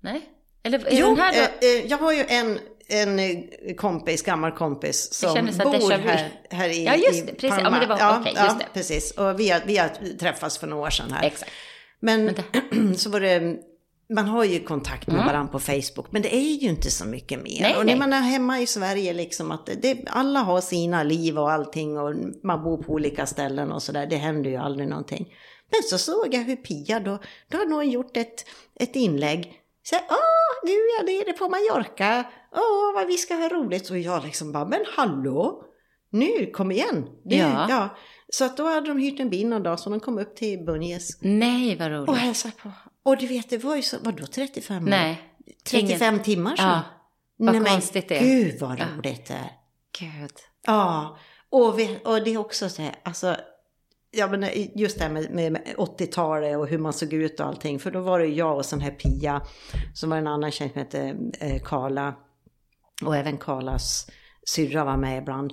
[0.00, 0.28] Nej?
[0.62, 1.66] Eller är Jo, den här då?
[1.66, 2.58] eh, eh, jag har ju en,
[2.88, 7.60] en eh, kompis, gammal kompis som bor här, här i, Ja, just det, precis.
[7.62, 9.10] Ja, men det var- ja, okej, ja, precis.
[9.10, 11.26] Och vi har, vi har träffats för några år sedan här.
[11.26, 11.50] Exakt.
[12.00, 12.34] Men
[12.96, 13.56] så var det
[14.14, 17.42] man har ju kontakt med varandra på Facebook, men det är ju inte så mycket
[17.42, 17.58] mer.
[17.60, 17.62] Mm.
[17.62, 17.98] Nej, och när nej.
[17.98, 22.14] man är hemma i Sverige, liksom att det, alla har sina liv och allting och
[22.42, 25.34] man bor på olika ställen och sådär, det händer ju aldrig någonting.
[25.70, 28.44] Men så såg jag hur Pia då, då har någon gjort ett,
[28.80, 29.59] ett inlägg.
[29.82, 30.16] Så här, åh,
[30.64, 33.90] nu är jag nere på Mallorca, åh, vad vi ska ha roligt.
[33.90, 35.64] Och jag liksom bara, men hallå,
[36.10, 37.06] nu, kom igen.
[37.24, 37.66] Det, Ja.
[37.68, 37.88] ja.
[38.32, 40.64] Så att då hade de hyrt en bil någon dag, så de kom upp till
[40.64, 42.08] Bunjes Nej, vad roligt.
[42.08, 42.70] och hälsade på.
[43.02, 44.90] Och du vet, det var ju så, vadå 35 år?
[44.90, 45.22] Nej.
[45.70, 46.62] 35 timmar så.
[46.62, 46.80] Ja,
[47.36, 48.22] vad Nej, men konstigt det är.
[48.22, 48.84] Gud vad Ja.
[48.96, 49.50] roligt det är.
[50.00, 50.32] Gud.
[50.66, 51.18] Ja,
[51.50, 53.36] och, vi, och det är också så här, alltså,
[54.10, 57.46] ja men just det här med, med, med 80-talet och hur man såg ut och
[57.46, 57.78] allting.
[57.78, 59.42] För då var det jag och sån här Pia,
[59.94, 62.14] som var en annan tjej som hette eh, Karla.
[63.04, 64.06] Och även Karlas
[64.46, 65.52] syrra var med ibland.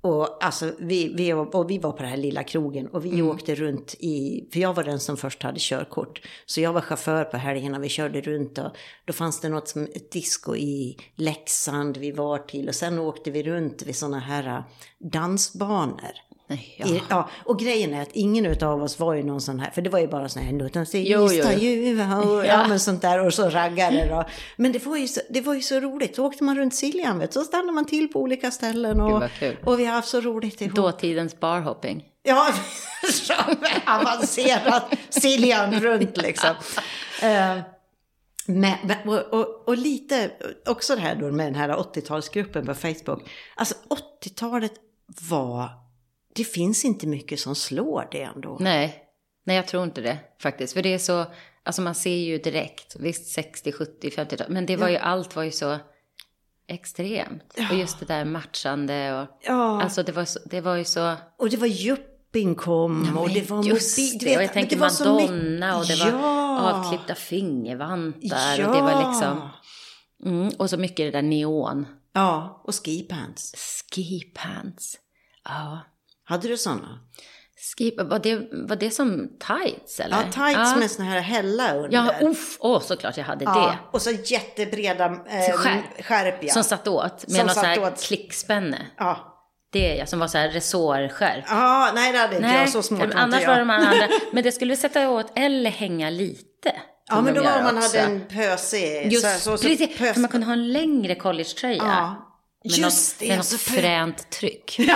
[0.00, 3.54] Och, alltså, vi, vi, och vi var på den här lilla krogen och vi åkte
[3.54, 6.22] runt i, för jag var den som först hade körkort.
[6.46, 8.70] Så jag var chaufför på helgerna, vi körde runt och
[9.04, 13.30] då fanns det något som ett disco i Leksand vi var till och sen åkte
[13.30, 14.62] vi runt vid sådana här äh,
[14.98, 16.12] dansbanor.
[16.50, 16.86] Nej, Ja.
[16.86, 19.82] I, ja, och grejen är att ingen av oss var ju någon sån här, för
[19.82, 22.68] det var ju bara sån här Jo, jo, sista ljuva och ja.
[22.68, 24.24] men sånt där och så raggare då.
[24.56, 27.18] Men det var ju så, det var ju så roligt, då åkte man runt Siljan
[27.18, 29.22] vet så stannade man till på olika ställen och,
[29.64, 30.76] och vi har haft så roligt ihop.
[30.76, 32.04] Dåtidens barhopping.
[32.22, 32.48] Ja,
[33.12, 33.34] så
[33.86, 36.50] avancerat Siljan runt liksom.
[37.22, 37.58] Eh,
[38.46, 40.30] men, men- och, och, och lite
[40.66, 43.30] också det här då med den här 80-talsgruppen på Facebook.
[43.56, 43.74] Alltså
[44.24, 44.72] 80-talet
[45.30, 45.68] var,
[46.38, 48.56] det finns inte mycket som slår det ändå.
[48.60, 49.04] Nej,
[49.46, 50.72] nej jag tror inte det faktiskt.
[50.74, 51.26] För det är så,
[51.62, 55.42] alltså man ser ju direkt, visst 60, 70, 50 men det var ju, allt var
[55.42, 55.78] ju så
[56.68, 57.54] extremt.
[57.70, 61.14] Och just det där matchande och, Ja, alltså det var, så, det var ju så,
[61.38, 64.76] och det var Juppin kom och det var just mobil- det, vet, och jag tänker
[64.76, 66.60] Madonna och det var Ja.
[66.70, 68.68] avklippta fingervantar ja.
[68.68, 69.48] och det var liksom,
[70.24, 71.86] mm, och så mycket det där neon.
[72.12, 73.54] Ja, och skipants.
[73.94, 74.98] Ski pants.
[75.44, 75.78] Ja.
[76.28, 76.98] Hade du sådana?
[77.76, 80.16] Ski, var, det, var det som tights eller?
[80.16, 81.90] Ja, tights med såna här hälla under.
[81.92, 83.78] Ja, uff, åh såklart jag hade Ja, det.
[83.92, 86.04] och så jättebreda eh, skärp.
[86.04, 86.52] skärp ja.
[86.52, 88.02] Som satt åt med Som någon sån här åt.
[88.02, 88.86] klickspänne.
[88.98, 89.34] ja.
[89.72, 91.44] Det jag, som var så här resårskärp.
[91.48, 93.48] Ja, nej det hade inte jag, så smart annars jag.
[93.50, 94.08] var de andra.
[94.32, 96.72] Men det skulle sätta åt eller hänga lite.
[97.10, 97.98] Ja, men då var om man också.
[97.98, 99.12] hade en pösig...
[99.12, 101.76] Just, så, så, så, precis, pös, man kunde ha en längre collegetröja.
[101.76, 103.28] Ja, Med just något, det.
[103.28, 104.80] med något fränt tryck.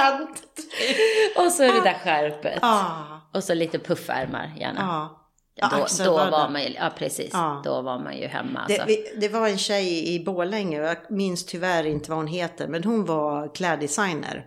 [0.00, 0.44] fränt.
[1.46, 2.58] Och så är det där skärpet.
[2.62, 4.80] Ja, Och så lite puffärmar gärna.
[5.54, 6.30] Ja, då, då axelvaddar.
[6.30, 7.60] var man ju, ja precis, Ja.
[7.64, 8.86] då var man ju hemma Det, alltså.
[8.86, 12.84] vi, det var en tjej i Borlänge, jag minns tyvärr inte vad hon heter, men
[12.84, 14.46] hon var kläddesigner.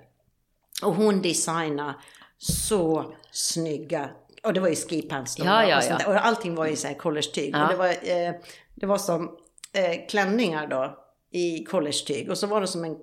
[0.83, 1.93] Och hon designade
[2.37, 4.09] så snygga,
[4.43, 6.07] och det var ju skipants då, Ja, ja, och, sånt där.
[6.09, 7.55] och allting var i så här collegetyg.
[7.55, 7.63] Ja.
[7.63, 8.33] Och det var, eh,
[8.75, 9.37] det var som
[9.73, 10.97] eh, klänningar då
[11.31, 12.29] i collegetyg.
[12.29, 12.97] Och så var det som en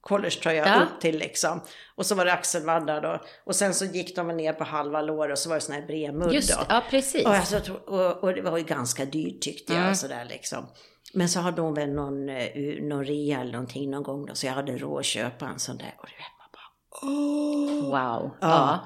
[0.00, 0.82] collegetröja Ja.
[0.82, 1.60] upp till liksom.
[1.94, 3.20] Och så var det axelvaddar då.
[3.44, 5.86] Och sen så gick de ner på halva lår och så var det sån här
[5.86, 6.64] bred mudd Just då.
[6.68, 7.26] ja precis.
[7.26, 9.82] Och, alltså, och, och det var ju ganska dyrt tyckte jag.
[9.82, 9.94] Mm.
[9.94, 10.66] Sådär, liksom.
[11.14, 12.48] Men så hade hon väl någon, eh,
[12.82, 15.76] någon rea eller någonting någon gång då, så jag hade råd att köpa en sån
[15.76, 15.94] där.
[15.98, 17.84] Och du vet, man bara, åh!
[17.84, 18.30] Wow.
[18.40, 18.48] Ja.
[18.48, 18.80] Ja.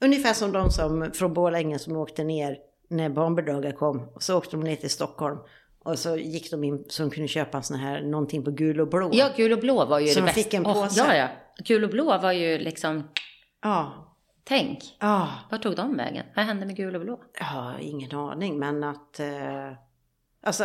[0.00, 2.56] Ungefär som de som från Borlänge som åkte ner
[2.90, 4.08] när barnbidraget kom.
[4.14, 5.38] Och så åkte de ner till Stockholm.
[5.84, 8.80] Och så gick de in så de kunde köpa en sån här, någonting på gul
[8.80, 9.10] och blå.
[9.12, 10.42] ja, gul och blå var ju Så det de bästa.
[10.42, 11.00] fick en påse.
[11.00, 11.28] ja, ja.
[11.64, 13.08] Gul och blå var ju liksom,
[13.62, 13.92] Ja.
[14.44, 14.96] tänk.
[15.00, 15.28] Ja.
[15.50, 16.26] Vart tog de vägen?
[16.36, 17.20] Vad hände med gul och blå?
[17.40, 19.20] Ja, ingen aning, men att...
[19.20, 19.72] Eh,
[20.42, 20.64] alltså,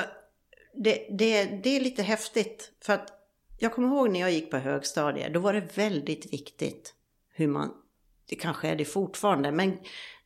[0.84, 2.72] det, det, det är lite häftigt.
[2.82, 3.14] För att
[3.58, 6.94] jag kommer ihåg när jag gick på högstadiet, då var det väldigt viktigt
[7.34, 7.72] hur man...
[8.30, 9.78] Det kanske är det fortfarande, men,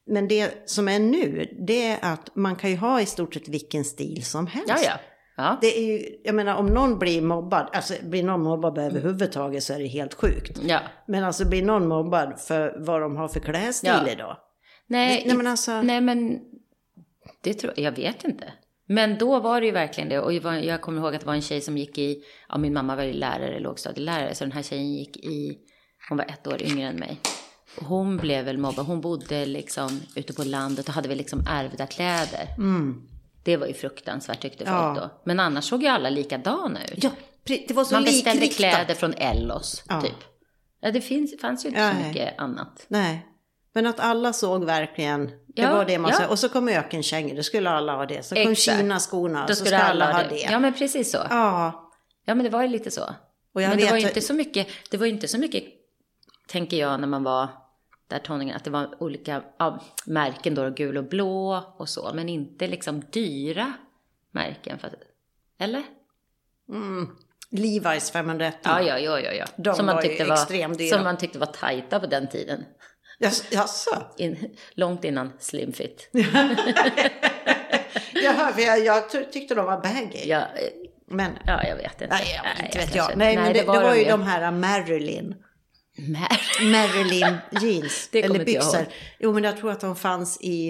[0.06, 3.47] men det som är nu, det är att man kan ju ha i stort sett
[3.47, 4.70] vilken stil som helst.
[4.70, 4.93] Ja, ja.
[5.38, 5.58] ja.
[5.62, 9.74] Det är ju, jag menar om någon blir mobbad, alltså blir någon mobbad överhuvudtaget så
[9.74, 10.60] är det helt sjukt.
[10.64, 10.80] ja.
[11.08, 14.12] Men alltså blir någon mobbad för vad de har för klädstil Ja.
[14.12, 14.38] idag?
[14.88, 15.82] Nej, Nej men alltså...
[15.82, 16.39] nej, men
[17.43, 18.54] det tror jag vet inte.
[18.88, 20.20] Men då var det ju verkligen det.
[20.20, 22.58] Och jag, var, jag kommer ihåg att det var en tjej som gick i, ja
[22.58, 25.58] min mamma var ju lärare, lågstadielärare, så den här tjejen gick i,
[26.10, 27.20] hon var ett år yngre än mig.
[27.76, 31.88] Hon blev väl mobbad, hon bodde liksom ute på landet och hade väl liksom ärvda
[31.88, 32.48] kläder.
[32.58, 33.08] Mm.
[33.44, 34.94] Det var ju fruktansvärt tyckte folk Ja.
[35.02, 35.22] då.
[35.24, 37.04] Men annars såg ju alla likadana ut.
[37.04, 37.10] Ja,
[37.44, 38.74] det var så Man beställde likriktat.
[38.76, 40.02] kläder från Ellos, Ja.
[40.02, 40.12] typ.
[40.82, 42.08] Ja, det finns, fanns ju inte så Nej.
[42.08, 42.86] mycket annat.
[42.88, 43.26] Nej,
[43.74, 46.18] men att alla såg verkligen, det Ja, var det man ja.
[46.18, 46.28] sa.
[46.28, 48.26] Och så kom ökenkängor, då skulle alla ha det.
[48.26, 48.56] Så kom.
[48.56, 50.40] Kina-skorna, så skulle ska alla ha det.
[50.52, 51.18] Ja, men precis så.
[51.30, 51.80] Ja,
[52.26, 53.04] Ja, men det var ju lite så.
[53.54, 55.64] och jag men det var ju inte så mycket, det var inte så mycket,
[56.48, 57.50] tänker jag, när man var
[58.14, 62.30] där toningen, att det var olika ja, märken då, gul och blå och så, men
[62.30, 63.74] inte liksom dyra
[64.32, 64.80] märken.
[64.80, 64.89] För,
[65.59, 65.84] eller?
[67.51, 68.57] Levi's 501.
[68.64, 69.32] Ja, ja, ja, ja.
[69.32, 69.45] ja.
[69.57, 70.95] De som, man var tyckte var, extremdyra.
[70.95, 72.66] som man tyckte var tajta på den tiden.
[73.20, 74.03] Jas- Jaså?
[74.18, 76.09] In, långt innan slimfit.
[78.14, 80.26] Jaha, för jag, jag ty- tyckte de var baggy.
[80.26, 80.47] Ja, eh,
[81.07, 82.07] Men, ja, jag vet inte.
[82.07, 83.18] nej, jag, inte vet kanske- jag.
[83.18, 85.36] Nej, men det, det var, de ju de här Marilyn.
[85.98, 88.10] Mer- Marilyn jeans.
[88.14, 88.86] Eller byxor.
[89.20, 90.70] Jo, men jag tror att de fanns i...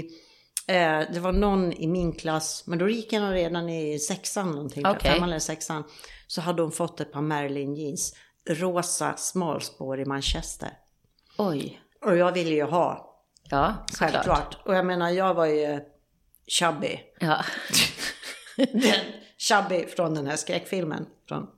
[0.67, 4.85] Eh, det var någon i min klass, men då gick jag redan i sexan någonting.
[4.87, 5.11] Okej.
[5.11, 5.83] Femman eller sexan.
[6.27, 8.15] Så hade hon fått ett par Marilyn jeans.
[8.49, 10.69] Rosa smalspår i manchester.
[11.37, 11.81] Oj.
[12.05, 13.09] Och jag ville ju ha,
[13.49, 14.57] Ja, självklart.
[14.65, 15.79] Och jag menar, jag var ju
[16.47, 16.99] chubby.
[17.19, 17.45] Ja.
[18.55, 18.93] Den
[19.37, 21.05] chubby från den här skräckfilmen.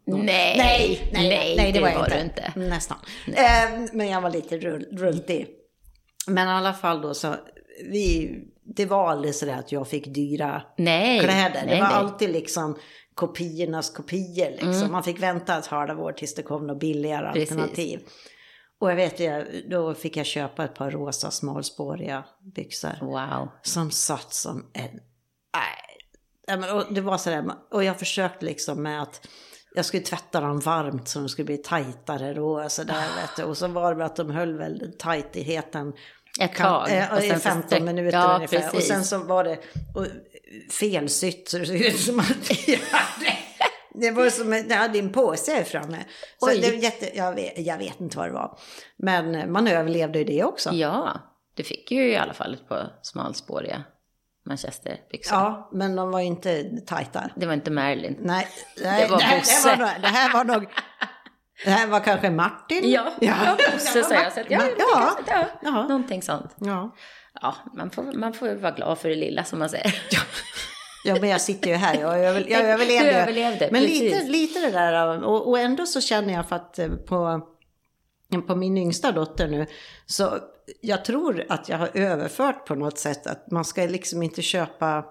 [0.05, 2.53] Från, Nej, nej, nej, nej, det var jag du inte.
[2.55, 2.97] Nästan.
[3.27, 5.47] Eh, men jag var lite rull, rultig.
[6.27, 7.35] Men i alla fall då så,
[7.91, 11.61] vi, det var aldrig så att jag fick dyra Nej, kläder.
[11.61, 11.97] Det nej, var nej.
[11.97, 12.77] alltid liksom
[13.13, 14.51] kopiornas kopior.
[14.51, 14.91] Liksom.
[14.91, 17.51] Man fick vänta ett halvår tills det kom något billigare Precis.
[17.51, 17.99] alternativ.
[18.79, 23.49] Och jag vet, jag, då fick jag köpa ett par rosa smalspåriga byxor Wow.
[23.61, 24.99] som satt som en...
[26.47, 29.27] Men, och det var sådär, och jag försökte liksom med att
[29.75, 32.63] jag skulle tvätta dem varmt så de skulle bli tajtare då.
[32.63, 33.43] Och, så där, vet du.
[33.43, 35.93] och så var det att de höll väl tajtheten
[36.39, 36.91] Ett tag.
[36.91, 38.57] eh, och i sen så 15 sträck- minuter ja, ungefär.
[38.65, 38.87] Och Precis.
[38.87, 39.57] sen så var det
[39.95, 40.05] och,
[40.71, 43.37] felsytt så det såg ut som att jag hade,
[43.93, 45.97] det var som att jag hade en påse här framme.
[46.39, 46.59] Så Oj.
[46.61, 48.57] det var jätte, jag, vet, jag vet inte vad det var.
[48.97, 50.69] Men man överlevde ju det också.
[50.73, 51.19] Ja,
[51.53, 53.83] du fick ju i alla fall ett par smalspåriga
[54.45, 55.37] manchesterbyxor.
[55.37, 57.29] Ja, men de var inte tajta.
[57.35, 58.17] Det var inte Marilyn.
[58.21, 58.47] Nej,
[58.83, 59.75] nej Det var Bosse.
[59.75, 60.65] det, det här var nog...
[61.65, 62.91] Det här var kanske Martin?
[62.91, 63.57] Ja, ja.
[63.73, 64.33] Bosse sa jag.
[64.33, 64.85] Så att, ja, ja.
[64.89, 65.15] ja.
[65.27, 65.71] ja, Ja.
[65.87, 66.55] någonting sånt.
[66.57, 66.95] Ja.
[67.41, 69.95] Ja, man får, man får vara glad för det lilla som man säger.
[71.03, 71.95] ja, men jag sitter ju här.
[72.01, 73.11] Jag, jag, jag Du överlevde.
[73.21, 74.01] överlevde, men precis.
[74.01, 75.23] lite, lite det där.
[75.23, 77.41] Och, och ändå så känner jag för att eh, på,
[78.47, 79.65] på min yngsta dotter nu.
[80.05, 80.39] Så
[80.81, 85.05] jag tror att jag har överfört på något sätt att man ska liksom inte köpa.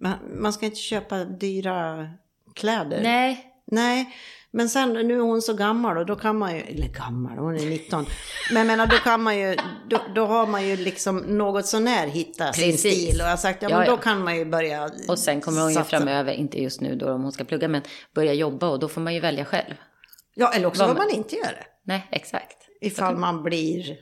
[0.00, 2.08] Man, man ska inte köpa dyra
[2.54, 3.02] kläder.
[3.02, 4.16] Nej, Nej,
[4.50, 7.56] men sen nu är hon så gammal och då kan man ju, eller gammal, hon
[7.56, 8.06] är 19.
[8.50, 9.56] Men jag menar då kan man ju,
[9.90, 13.14] då, då har man ju liksom något sånär hittat sin stil.
[13.20, 13.96] Och jag har sagt, ja, Ja, men då ja.
[13.96, 15.96] kan man ju börja och sen kommer hon ju satsa.
[15.98, 17.82] framöver, inte just nu då om hon ska plugga, men
[18.14, 19.74] börja jobba och då får man ju välja själv.
[20.34, 21.66] Ja, eller också Vad får man- man inte göra det.
[21.84, 22.56] Nej, exakt.
[22.80, 23.96] Ifall man blir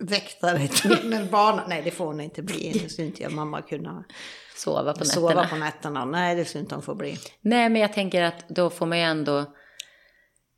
[0.00, 1.64] väktare i tunnelbanan.
[1.68, 2.80] Nej, det får hon inte bli.
[2.82, 4.04] Det skulle inte jag mamma kunna
[4.56, 5.04] Sova på nätterna.
[5.04, 6.04] sova på nätterna.
[6.04, 7.18] Nej, det skulle inte hon få bli.
[7.40, 9.44] Nej, men jag tänker att då får man ju ändå,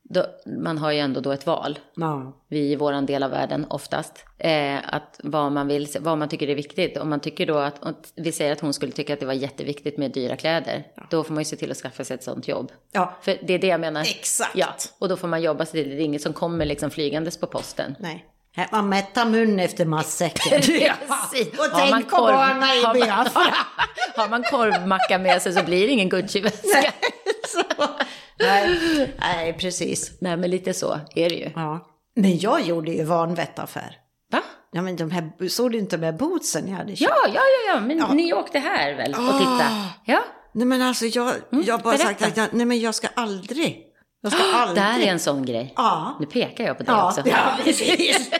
[0.02, 0.26] då,
[0.64, 1.78] man har ju ändå då ett val.
[1.96, 2.44] Ja.
[2.48, 4.24] vi i våran del av världen oftast.
[4.38, 6.96] Eh, att vad man vill, vad man tycker är viktigt.
[6.98, 9.32] Om man tycker då att, om vi säger att hon skulle tycka att det var
[9.32, 10.86] jätteviktigt med dyra kläder.
[11.10, 12.72] Då får man ju se till att skaffa sig ett sånt jobb.
[12.92, 14.00] ja, För det är det jag menar.
[14.00, 14.56] Exakt.
[14.56, 15.96] Ja, och då får man jobba sig till det.
[15.96, 17.94] Det är inget som kommer liksom flygandes på posten.
[17.98, 18.24] nej.
[18.72, 20.60] Man mättar mun efter matsäcken.
[20.62, 21.58] Precis.
[21.58, 23.54] Och Har man tänk på barnen i Biafra.
[24.16, 26.92] Har man korvmacka med sig så blir det ingen Gucci-väska.
[28.38, 30.12] Nej, nej, precis.
[30.20, 31.50] Nej, men lite så är det ju.
[31.54, 31.86] Ja.
[32.16, 33.96] Men jag gjorde ju vanvettaffär.
[34.32, 34.42] Va?
[34.72, 37.10] Ja, men de här, såg du inte här bootsen jag hade köpt?
[37.10, 39.66] Ja, ja, ja, ja, men ni åkte här väl och titta?
[40.04, 42.26] Ja, Nej men alltså jag, jag har bara sagt berätta.
[42.26, 43.86] att jag, nej men jag ska aldrig.
[44.24, 44.74] Jag ska aldrig.
[44.76, 45.72] det här är en sån grej.
[45.76, 46.16] Ja.
[46.20, 47.22] Nu pekar jag på det Ja, också.
[47.28, 48.30] ja precis.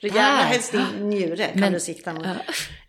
[0.00, 0.36] Gärna Där.
[0.44, 2.26] helst din njure kan Men- du sitta mot.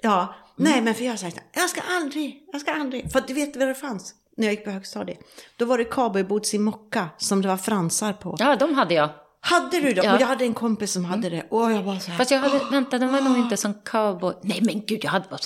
[0.02, 3.12] Ja, nej men för jag har sagt jag ska aldrig, jag ska aldrig.
[3.12, 5.20] För du vet vad det fanns när jag gick på högstadiet?
[5.58, 8.36] Då var det cowboyboots i mocka som det var fransar på.
[8.40, 9.10] Ja, de hade jag.
[9.42, 10.02] Hade du det?
[10.04, 10.16] Ja.
[10.16, 11.44] Och jag hade en kompis som hade det.
[11.50, 12.18] Och jag bara så här.
[12.18, 14.34] Fast jag hade, vänta, de var nog inte som cowboy.
[14.44, 15.38] Nej men gud, jag hade bara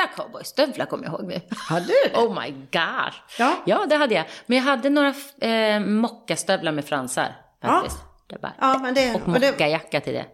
[0.00, 1.40] svarta cowboystövlar kommer jag ihåg nu.
[1.56, 2.18] Hade du?
[2.20, 3.12] Oh my god.
[3.38, 3.54] Ja.
[3.66, 4.24] ja, det hade jag.
[4.46, 7.98] Men jag hade några eh, mockastövlar med fransar faktiskt.
[8.26, 8.52] Det bara.
[8.60, 10.26] Ja, men det- Och mockajacka till det.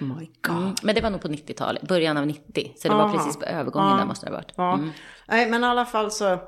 [0.00, 0.56] Oh my god.
[0.56, 0.74] Mm.
[0.82, 2.72] Men det var nog på 90-talet, början av 90.
[2.76, 3.16] Så det var Aha.
[3.18, 3.96] precis på övergången Ja.
[3.96, 4.52] där måste det ha varit.
[4.56, 4.74] Ja.
[4.74, 4.90] Mm.
[5.28, 6.38] Nej, men i alla fall så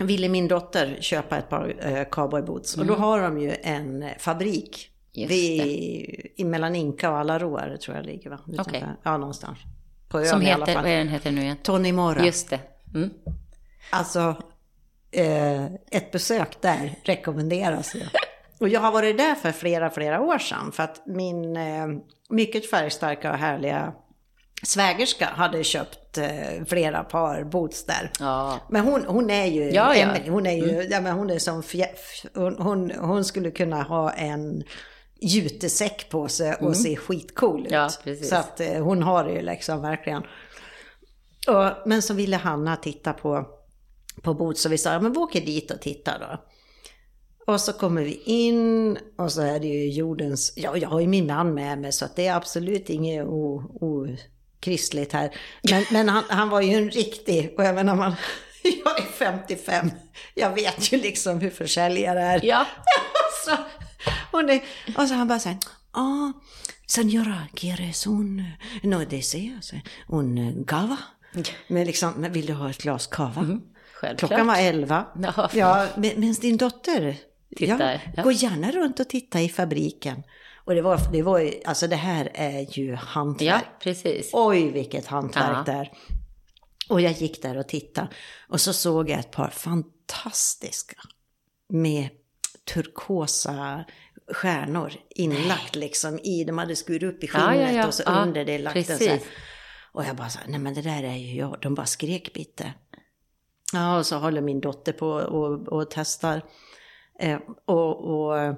[0.00, 2.76] ville min dotter köpa ett par eh, cowboyboots.
[2.76, 4.90] Och då har de ju en eh, fabrik.
[5.16, 5.28] Mm.
[5.28, 8.38] Just vid, i mellan Inka och Alaroa, tror jag ligger va?
[8.48, 8.70] Utanför.
[8.70, 8.84] Okej.
[9.02, 9.58] Ja, någonstans.
[10.08, 10.82] På ön Som i alla heter, fall.
[10.84, 11.56] vad är den heter nu igen?
[11.62, 12.24] Tony Mora.
[12.26, 12.60] Just det.
[12.94, 13.10] Mm.
[13.90, 14.36] Alltså,
[15.12, 18.00] eh, ett besök där rekommenderas ju.
[18.60, 20.72] Och jag har varit där för flera, flera år sedan.
[20.72, 21.86] För att min eh,
[22.30, 23.92] mycket färgstarka och härliga
[24.62, 28.10] svägerska hade köpt eh, flera par boots där.
[28.20, 28.60] Ja.
[28.70, 30.02] Men hon, hon är ju, Ja, ja.
[30.02, 31.88] Emelie, hon är ju, ja, men hon är som fjä,
[32.34, 34.62] hon, hon, hon skulle kunna ha en
[35.20, 37.72] jutesäck på sig och se skitcool ut.
[37.72, 37.88] Ja.
[38.22, 40.22] Så att eh, hon har det ju liksom verkligen.
[41.48, 43.46] Och, men så ville Hanna titta på,
[44.22, 46.44] på boots så vi sa, ja, men vi åker dit och tittar då.
[47.46, 51.06] Och så kommer vi in och så är det ju jordens, ja jag har ju
[51.06, 53.26] min man med mig så att det är absolut inget
[53.80, 55.34] okristligt här.
[55.70, 58.14] Men, men han, han var ju en riktig, och jag menar man,
[58.84, 59.90] jag är 55,
[60.34, 62.40] jag vet ju liksom hur försäljare är.
[62.44, 62.66] Ja.
[64.36, 64.60] hon är,
[64.96, 65.58] och så han bara säger,
[65.92, 66.32] ah,
[66.86, 68.44] senora, quieres un,
[68.82, 69.72] no deseas,
[70.08, 70.98] un cava?
[71.68, 73.60] Men liksom, men vill du ha ett glas cava?
[73.94, 74.18] Självklart.
[74.30, 75.06] Klockan var elva.
[75.22, 75.50] Ja.
[75.54, 77.16] Ja, med- medan din dotter
[77.56, 78.22] Tittar, Ja, ja.
[78.22, 80.22] Gå gärna runt och titta i fabriken.
[80.64, 83.64] Och det var, det var alltså det här är ju Ja, hantverk.
[83.82, 84.30] precis.
[84.32, 85.72] Oj, vilket hantverk Ja.
[85.72, 85.92] där.
[86.88, 88.08] Och jag gick där och tittade.
[88.48, 90.96] Och så såg jag ett par fantastiska
[91.68, 92.08] med
[92.74, 93.84] turkosa
[94.32, 96.44] stjärnor inlagt liksom i.
[96.44, 97.86] De hade skurit upp i Ja, skinnet ja, ja.
[97.86, 98.98] och så Ja, under det lagt en så här.
[98.98, 99.28] precis.
[99.92, 101.58] Och jag bara så här, nej men det där är ju jag.
[101.62, 102.72] De bara skrek bitte.
[103.72, 106.42] Ja, och så håller min dotter på och, och testar.
[107.18, 108.54] Eh, och, och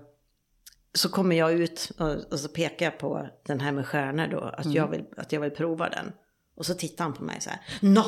[0.94, 4.40] så kommer jag ut och, och så pekar jag på den här med stjärnor då,
[4.40, 4.76] att, Mm.
[4.76, 6.12] jag vill, att jag vill prova den.
[6.56, 8.02] Och så tittar han på mig så här, no,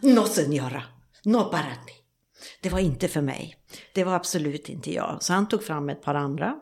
[0.00, 0.82] no senora,
[1.24, 1.92] no para ti.
[2.60, 3.56] Det var inte för mig.
[3.94, 5.18] Det var absolut inte jag.
[5.20, 6.54] Så han tog fram ett par andra.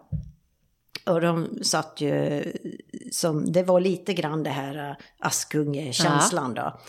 [1.07, 2.45] Och de satt ju
[3.13, 6.81] som, det var lite grann det här äh, Askunge-känslan då.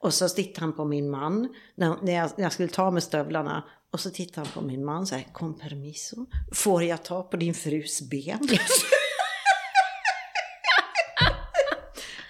[0.00, 3.64] Och så tittade han på min man när, jag, när jag skulle ta med stövlarna.
[3.92, 7.36] Och så tittade han på min man så här, con permiso, får jag ta på
[7.36, 8.38] din frus ben?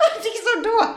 [0.00, 0.96] Och liksom då,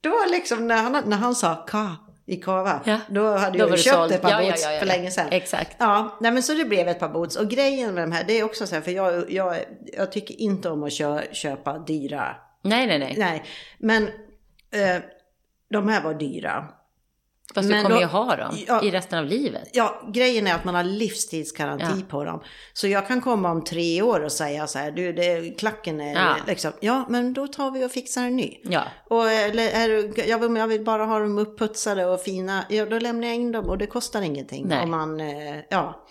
[0.00, 1.96] då liksom när han, när han sa ka
[2.32, 5.10] i kava, Ja, då hade då jag köpt ett par Ja, boots ja, för länge
[5.10, 5.26] sedan.
[5.30, 5.76] Exakt.
[5.78, 7.36] Ja, nej men så det blev ett par boots.
[7.36, 9.56] Och grejen med de här, det är också så här, för jag, jag,
[9.96, 12.36] jag tycker inte om att kö, köpa dyra.
[12.62, 13.14] Nej, nej, nej.
[13.18, 13.44] Nej,
[13.78, 14.02] men
[14.70, 15.02] eh,
[15.70, 16.68] de här var dyra.
[17.54, 18.82] Fast du Men kommer då- ju ha dem Ja.
[18.82, 19.68] i resten av livet.
[19.72, 22.06] Ja, grejen är att man har livstidsgaranti Ja.
[22.08, 22.42] på dem.
[22.72, 26.14] Så jag kan komma om tre år och säga så här, du, det, klacken är
[26.14, 26.36] Ja.
[26.46, 28.58] liksom, ja men då tar vi och fixar en ny.
[28.64, 28.82] Ja.
[29.08, 32.86] Och eller, är, du- jag, vill, jag vill bara ha dem upputsade och fina, ja
[32.86, 34.66] då lämnar jag in dem och det kostar ingenting.
[34.68, 34.82] Nej.
[34.82, 36.04] Om man, eh, ja.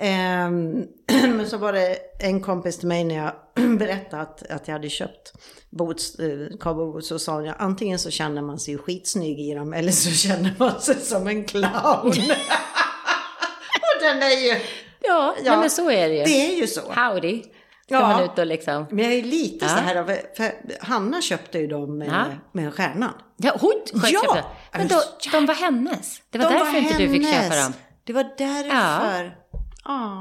[0.00, 0.84] Ehm,
[1.36, 3.32] men så var det en kompis till mig när jag
[3.78, 5.32] berättade att, att jag hade köpt
[5.70, 9.72] boots, eh, cowboyboots så sa hon, ja, antingen så känner man sig skitsnygg i dem
[9.72, 11.72] eller så känner man sig som en clown.
[12.06, 14.56] och den är ju,
[15.00, 16.24] Ja, Ja, men så är det ju.
[16.24, 16.80] det är ju så.
[16.92, 17.42] Howdy.
[17.42, 18.00] Ska Ja.
[18.00, 18.86] man ut och liksom...
[18.90, 19.68] Men jag är lite Ja.
[19.68, 20.04] så här,
[20.36, 22.24] för Hanna köpte ju dem med, Ja.
[22.52, 23.12] med stjärnan.
[23.36, 24.00] Ja, hon Ja!
[24.08, 24.44] köpte.
[24.72, 25.00] Men då,
[25.32, 26.22] de var hennes.
[26.30, 27.44] Det var De därför inte du fick hennes.
[27.52, 27.72] köpa dem.
[28.04, 29.24] Det var därför.
[29.24, 29.30] Ja.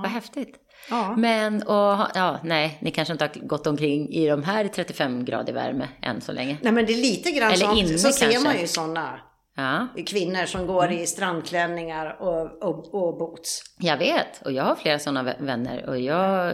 [0.03, 0.55] Vad häftigt.
[0.89, 1.15] Ja.
[1.17, 5.53] Men, och, ja, nej, ni kanske inte har gått omkring i de här 35 grader
[5.53, 6.57] värme än så länge.
[6.61, 7.79] Nej men det är lite grann Eller sånt.
[7.79, 8.49] inne så ser kanske.
[8.49, 9.19] man ju sådana
[9.59, 13.61] Ja, kvinnor som går i strandklänningar och, och, och boots.
[13.79, 14.41] jag vet.
[14.45, 16.53] Och jag har flera sådana vä- vänner och jag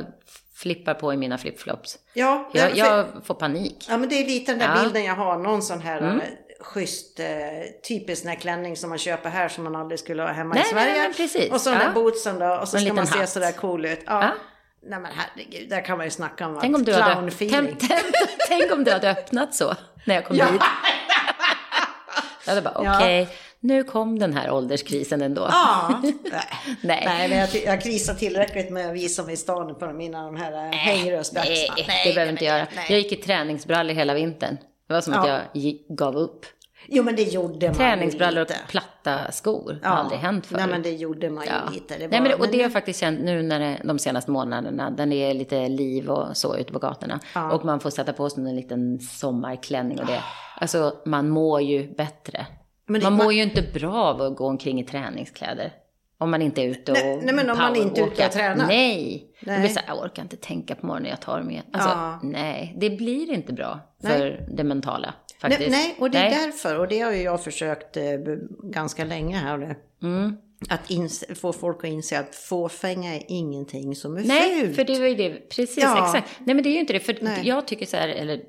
[0.56, 1.98] flippar på i mina flipflops.
[2.14, 3.86] Ja, Jag, jag får panik.
[3.90, 4.72] ja men det är lite den där Ja.
[4.72, 4.84] Mm.
[4.84, 5.38] bilden jag har.
[5.38, 6.14] Någon sån här eh,
[6.64, 7.26] schysst, eh,
[7.88, 10.74] typisk den klänning som man köper här som man aldrig skulle ha hemma Nej, i
[10.74, 11.02] nej, Sverige.
[11.04, 11.52] men precis.
[11.52, 11.86] Och så den Ja.
[11.88, 12.56] där bootsen då.
[12.58, 13.30] Och så ska man se hatt.
[13.30, 14.00] sådär cool ut.
[14.06, 14.22] Ja.
[14.24, 14.32] Ja.
[14.86, 17.80] Nej men herregud, där kan man ju snacka om Tänk om, du hade, tänk, tänk,
[18.48, 20.46] tänk om du hade öppnat så när jag kom Ja.
[20.46, 20.62] hit.
[22.46, 22.98] Jag hade bara, Ja.
[22.98, 23.28] okej,
[23.60, 25.48] nu kom den här ålderskrisen ändå.
[25.52, 26.00] Ja.
[26.04, 26.14] Nej.
[26.82, 27.04] Nej.
[27.06, 30.36] Nej, men jag, jag krisar tillräckligt med att visa mig i stan på mina de
[30.36, 31.76] här hängrösbyxorna.
[31.88, 32.68] Nej, det behöver inte göra.
[32.76, 32.86] nej.
[32.90, 34.58] Jag gick i träningsbrallor hela vintern.
[34.88, 35.40] Det var som att Ja.
[35.54, 36.46] jag gav upp.
[36.88, 39.80] Jo, men det gjorde man Träningsbrallor och platta skor.
[39.84, 40.60] har aldrig hänt förut.
[40.62, 41.70] Nej, men det gjorde man ju Ja.
[41.74, 41.98] lite.
[41.98, 43.82] Det var, Nej, men det, och men det har jag faktiskt känt nu när det,
[43.84, 47.20] de senaste månaderna, när det är lite liv och så ute på gatorna.
[47.36, 47.52] Ja.
[47.52, 50.22] Och man får sätta på sig en liten sommarklänning och det.
[50.58, 52.46] Alltså, man mår ju bättre.
[52.88, 55.74] Det- man mår man- ju inte bra av att gå omkring i träningskläder.
[56.24, 58.32] Om man inte är ute och Nej, nej, men om man inte är ute och
[58.32, 58.68] tränar.
[58.68, 59.28] Nej.
[59.40, 59.56] Nej.
[59.56, 61.64] Det blir så här, jag orkar inte tänka på morgonen, jag tar igen.
[61.74, 62.20] Alltså, Ja.
[62.24, 62.76] nej.
[62.78, 65.14] Det blir inte bra för det mentala.
[65.42, 65.60] Faktiskt.
[65.60, 66.46] nej, nej, och det är Nej.
[66.46, 68.04] därför, och det har ju jag försökt eh,
[68.64, 69.76] ganska länge här nu.
[70.04, 70.38] Mm.
[70.70, 74.76] Att inse, få folk att inse att fåfänga är ingenting som är Nej, fult.
[74.76, 76.06] för det var ju det, precis, Ja.
[76.08, 76.30] exakt.
[76.40, 77.48] Nej, men det är ju inte det, för Nej.
[77.48, 78.40] jag tycker så här, eller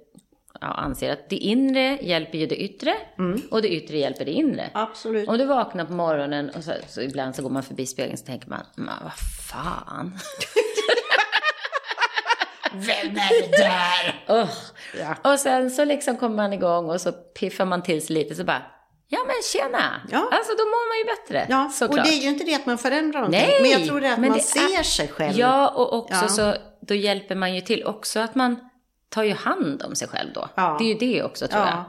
[0.72, 3.42] anser att det inre hjälper ju det yttre Mm.
[3.50, 4.70] och det yttre hjälper det inre.
[4.74, 5.28] Absolut.
[5.28, 8.26] Om du vaknar på morgonen och så, så ibland så går man förbi spegeln så
[8.26, 9.12] tänker man, men vad
[9.50, 10.18] fan.
[12.72, 14.24] Vem är det där?
[14.40, 14.50] Ugh.
[14.98, 15.32] Ja.
[15.32, 18.44] Och sen så liksom kommer man igång och så piffar man till sig lite så
[18.44, 18.62] bara,
[19.08, 20.00] Ja men tjena!
[20.10, 20.18] Ja.
[20.32, 21.46] Alltså då mår man ju bättre.
[21.50, 21.98] Ja, såklart.
[21.98, 23.40] och det är ju inte det att man förändrar någonting.
[23.40, 25.38] Nej, men jag tror det är att man det ser sig själv.
[25.38, 26.28] Ja, och också Ja.
[26.28, 28.56] så då hjälper man ju till också att man
[29.14, 30.48] tar ju hand om sig själv då.
[30.54, 30.76] Ja.
[30.78, 31.84] Det är ju det också tror Ja.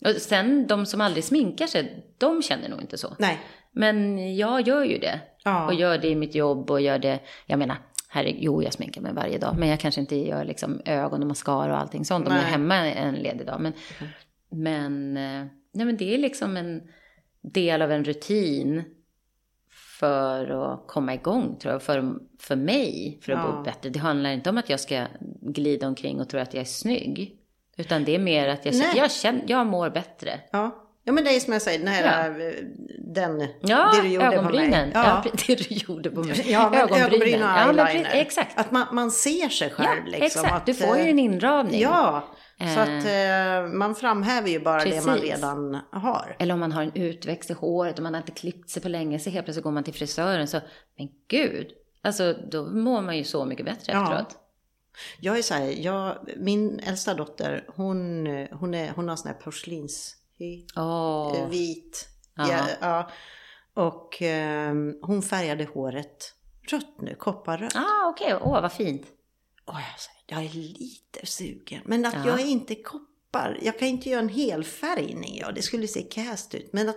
[0.00, 0.14] jag.
[0.14, 3.14] Och sen de som aldrig sminkar sig, de känner nog inte så.
[3.18, 3.38] Nej.
[3.72, 5.20] Men jag gör ju det.
[5.44, 5.66] Ja.
[5.66, 7.76] Och gör det i mitt jobb och gör det, jag menar,
[8.08, 9.54] herregud, jo jag sminkar mig varje dag.
[9.58, 12.44] Men jag kanske inte gör liksom ögon och mascara och allting sånt om jag är
[12.44, 12.52] Nej.
[12.52, 13.60] hemma en ledig dag.
[13.60, 13.72] Men,
[14.50, 16.82] men, eh, nej, men det är liksom en
[17.42, 18.84] del av en rutin
[19.98, 21.82] för att komma igång tror jag.
[21.82, 23.52] För, för mig, för att Ja.
[23.52, 23.90] bo bättre.
[23.90, 25.04] Det handlar inte om att jag ska
[25.42, 27.34] glida omkring och tro att jag är snygg.
[27.76, 30.40] Utan det är mer att jag, känner, jag, känner, jag mår bättre.
[30.52, 30.84] Ja.
[31.04, 32.52] ja, men det är som jag säger, den här, eh,
[32.98, 34.90] den, Ja, det du gjorde ögonbrynen.
[34.92, 35.06] på mig.
[35.06, 35.24] Ja.
[35.46, 36.44] det du gjorde på mig.
[36.50, 38.10] Ja, men ögonbryn och Ja, men eyeliner.
[38.14, 38.58] exakt.
[38.60, 40.24] Att man, man ser sig själv Ja, liksom.
[40.26, 40.52] exakt.
[40.54, 41.80] Att, du får ju eh, en inramning.
[41.80, 42.24] Ja,
[42.58, 42.82] så Eh.
[42.82, 43.04] att
[43.68, 45.30] eh, man framhäver ju bara det man Precis.
[45.34, 46.36] redan har.
[46.38, 48.88] Eller om man har en utväxt i håret och man har inte klippt sig på
[48.88, 50.60] länge så helt plötsligt går man till frisören så,
[50.98, 54.02] men gud, alltså då mår man ju så mycket bättre Ja.
[54.02, 54.36] efteråt.
[55.20, 59.38] Jag är så här, jag, min äldsta dotter, hon, hon, är, hon har sån här
[59.38, 62.08] porslinshy, eh, vit.
[62.36, 62.58] Ja.
[62.80, 63.10] Ja.
[63.74, 66.34] Och ehm, hon färgade håret
[66.70, 67.76] rött nu, kopparrött.
[67.76, 69.06] ah, okej, åh vad fint.
[69.68, 69.74] Och
[70.26, 71.80] jag, är lite sugen.
[71.84, 72.26] Men att Ja.
[72.26, 73.58] jag är inte koppar.
[73.62, 75.38] Jag kan inte göra en helfärgning.
[75.40, 76.72] Ja, det skulle se cast ut.
[76.72, 76.96] Men att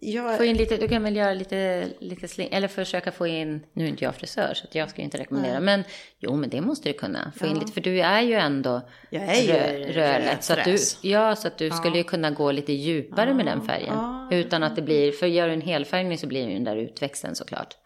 [0.00, 0.36] jag...
[0.36, 3.84] Få in lite, du kan väl göra lite, lite sling, eller försöka få in, nu
[3.84, 5.84] är inte jag frisör så jag ska inte rekommendera, men
[6.18, 7.32] jo men det måste du kunna.
[7.36, 7.60] Få in Ja.
[7.60, 10.44] lite, för du är ju ändå Jag är ju rö- rödlätt.
[10.44, 13.62] Så att du, ja, så att du skulle ju kunna gå lite djupare med den
[13.66, 13.94] färgen.
[13.94, 14.28] ja.
[14.32, 16.76] Utan att det blir, för gör du en helfärgning så blir det ju den där
[16.76, 17.76] utväxten såklart.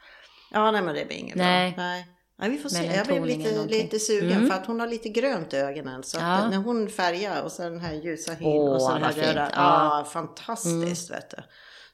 [0.53, 1.73] Ja, nej men det blir inget Nej.
[1.73, 1.83] bra.
[1.85, 2.07] Nej.
[2.43, 2.85] Nej, vi får se.
[2.97, 4.51] Jag blev lite, lite sugen Mm.
[4.51, 6.03] för att hon har lite grönt i ögonen.
[6.03, 6.49] Så att Ja.
[6.49, 9.51] när hon färgar och så den här ljusa hyn Åh, och så den här röda.
[9.57, 9.75] Ja.
[9.81, 9.99] Mm.
[9.99, 11.37] Ja, fantastiskt vet du.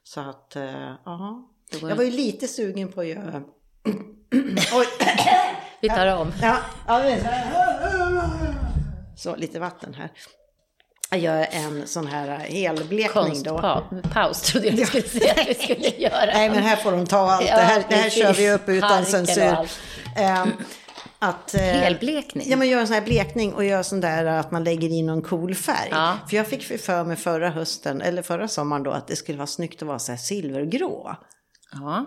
[0.04, 0.62] Så att, eh,
[1.04, 1.48] ja.
[1.80, 3.42] Går- Jag var ju lite sugen på att göra...
[4.74, 4.86] Oj!
[5.80, 6.32] Vi tar om.
[6.42, 7.16] Ja, ja
[9.16, 9.36] så.
[9.36, 10.10] lite vatten här.
[11.10, 13.58] Jag gör en sån här helblekning då.
[13.88, 16.26] Konstpaus trodde jag du skulle säga att vi skulle göra.
[16.26, 17.46] Nej men här får de ta allt.
[17.48, 19.56] Ja, det, här, det här kör vi upp utan censur.
[20.18, 20.52] Ehm,
[21.18, 22.46] att, eh, Helblekning?
[22.50, 25.06] Ja men gör en sån här blekning och gör sån där att man lägger in
[25.06, 25.88] någon cool färg.
[25.90, 26.18] Ja.
[26.30, 29.46] För jag fick för mig förra hösten, eller förra sommaren då, att det skulle vara
[29.46, 31.16] snyggt att vara så här silvergrå.
[31.72, 32.06] Ja,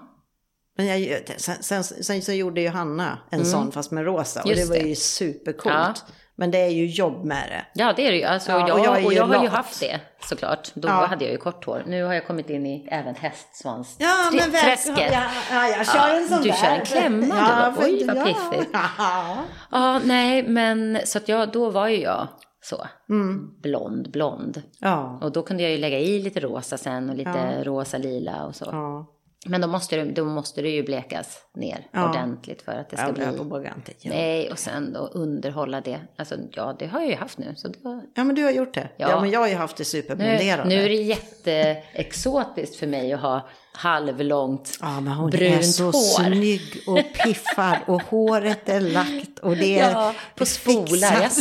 [0.77, 4.45] Men jag, sen, sen, sen så gjorde ju Hanna en sån fast med rosa och
[4.45, 4.57] Mm.
[4.59, 4.89] Just det var det.
[4.89, 5.65] ju supercoolt.
[5.75, 5.93] Ja.
[6.41, 7.81] Men det är ju jobb med det.
[7.81, 8.23] ja det är det ju.
[8.23, 10.71] Alltså, Ja, jag, och jag och jag har ju haft det såklart.
[10.73, 10.91] Då Ja.
[11.05, 11.83] hade jag ju kort hår.
[11.87, 15.11] Nu har jag kommit in i även hästsvans Ja, men väl, träsket.
[15.13, 16.55] ja, ja, jag kör Ja, en sån du där.
[16.55, 17.83] kör en klämma ja, då.
[17.85, 18.23] Oj, vad ja.
[18.25, 18.69] piffigt.
[18.73, 19.37] Ja.
[19.71, 22.27] Ja, nej, men så att jag, då var ju jag
[22.61, 22.87] så.
[23.09, 23.49] Mm.
[23.61, 24.61] Blond, blond.
[24.79, 25.19] Ja.
[25.21, 27.63] Och då kunde jag ju lägga i lite rosa sen och lite Ja.
[27.63, 28.65] rosa, lila och så.
[28.71, 29.05] Ja.
[29.45, 32.09] Men då måste, det, då måste det ju blekas ner Ja.
[32.09, 33.43] ordentligt för att det ska Jag bli...
[33.43, 33.93] Boganti.
[33.99, 34.11] Ja.
[34.13, 35.99] Nej, och sen då underhålla det.
[36.15, 37.53] Alltså, ja, det har jag ju haft nu.
[37.55, 38.89] Så då, ja, men du har gjort det.
[38.97, 39.21] Ja, Ja.
[39.21, 40.69] men jag har ju haft det nu, superblonderade.
[40.69, 45.83] nu är det jätteexotiskt för mig att ha halvlångt Ja, men hon brunt är så
[45.83, 45.91] hår.
[46.25, 51.21] snygg och piffad och håret är lagt och det är Ja, på spolar.
[51.21, 51.31] Jag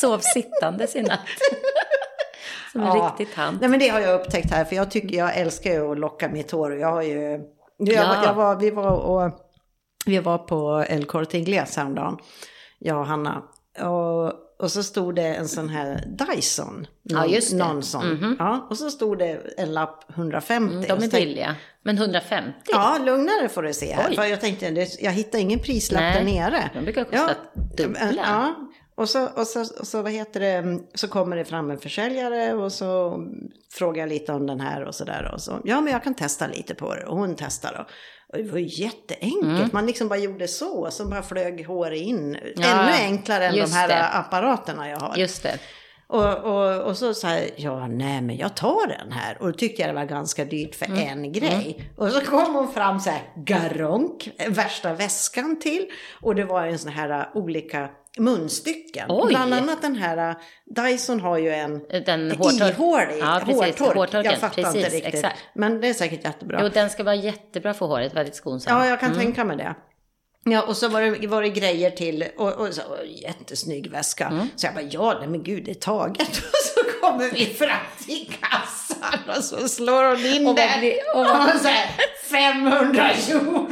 [0.00, 1.20] sov sittandes i natt.
[2.76, 3.14] Som en Ja.
[3.18, 3.60] riktig tant.
[3.60, 6.28] Nej men det har jag upptäckt här för jag tycker jag älskar ju att locka
[6.28, 7.20] mitt hår och jag har ju...
[7.78, 8.24] Jag, Ja.
[8.24, 9.30] jag var, vi var och
[10.06, 12.16] vi var på El Corte Inglés häromdagen,
[12.78, 13.42] jag och Hanna.
[13.82, 14.32] Och,
[14.64, 16.86] och så stod det en sån här Dyson.
[17.02, 17.56] Ja, Någon, det.
[17.56, 18.36] Någon sån.
[18.38, 20.72] Ja, och så stod det en lapp 150.
[20.74, 21.54] Mm, de är tänkte- billiga.
[21.82, 22.52] Men 150?
[22.72, 24.12] Ja, lugnare får du se här.
[24.14, 26.70] För jag tänkte, jag hittar ingen prislapp Nej, där nere.
[26.74, 27.30] de brukar kosta
[27.76, 28.08] dubbla.
[28.16, 28.54] Ja,
[28.96, 32.54] och så, och, så, och så, vad heter det, så kommer det fram en försäljare
[32.54, 33.18] och så
[33.72, 35.30] frågar jag lite om den här och så där.
[35.34, 37.04] Och så, ja, men jag kan testa lite på det.
[37.06, 37.86] Och hon testar då.
[38.32, 39.58] Och det var ju jätteenkelt.
[39.58, 39.70] Mm.
[39.72, 42.38] Man liksom bara gjorde så, så bara flög håret in.
[42.56, 44.04] Ja, Ännu enklare än de här det.
[44.04, 45.16] apparaterna jag har.
[45.16, 45.58] Just det.
[46.08, 49.36] Och, och, och så sa jag, ja nej men jag tar den här.
[49.40, 50.98] Och då tyckte jag det var ganska dyrt för Mm.
[51.08, 51.90] en grej.
[51.96, 55.86] Och så kom hon fram så här, garonk, värsta väskan till.
[56.22, 57.88] Och det var en sån här uh, olika
[58.18, 59.06] munstycken.
[59.08, 59.28] Oj.
[59.28, 62.78] Bland annat den här, uh, Dyson har ju en Den hårtork.
[62.78, 63.62] ihålig Ja, precis.
[63.80, 63.96] hårtork.
[63.96, 65.14] Hårtorken, Jag fattar inte precis, riktigt.
[65.14, 65.36] exakt.
[65.54, 66.58] Men det är säkert jättebra.
[66.62, 68.14] Jo, den ska vara jättebra för håret.
[68.14, 68.78] Väldigt skonsam.
[68.78, 69.74] Ja, jag kan tänka mig det.
[70.50, 74.48] Ja, och så var det, var det grejer till, och, och så, och, jättesnygg väska.
[74.56, 76.28] Så jag bara, ja, nej men gud, det är taget.
[76.28, 80.78] Och så kommer vi fram till kassan och så slår hon in Och där.
[80.78, 81.90] blir- och vad- hon säger,
[82.30, 83.56] 500 euro.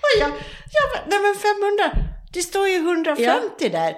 [0.00, 0.28] och jag,
[0.72, 1.90] jag nej men 500,
[2.32, 3.94] det står ju 150 där.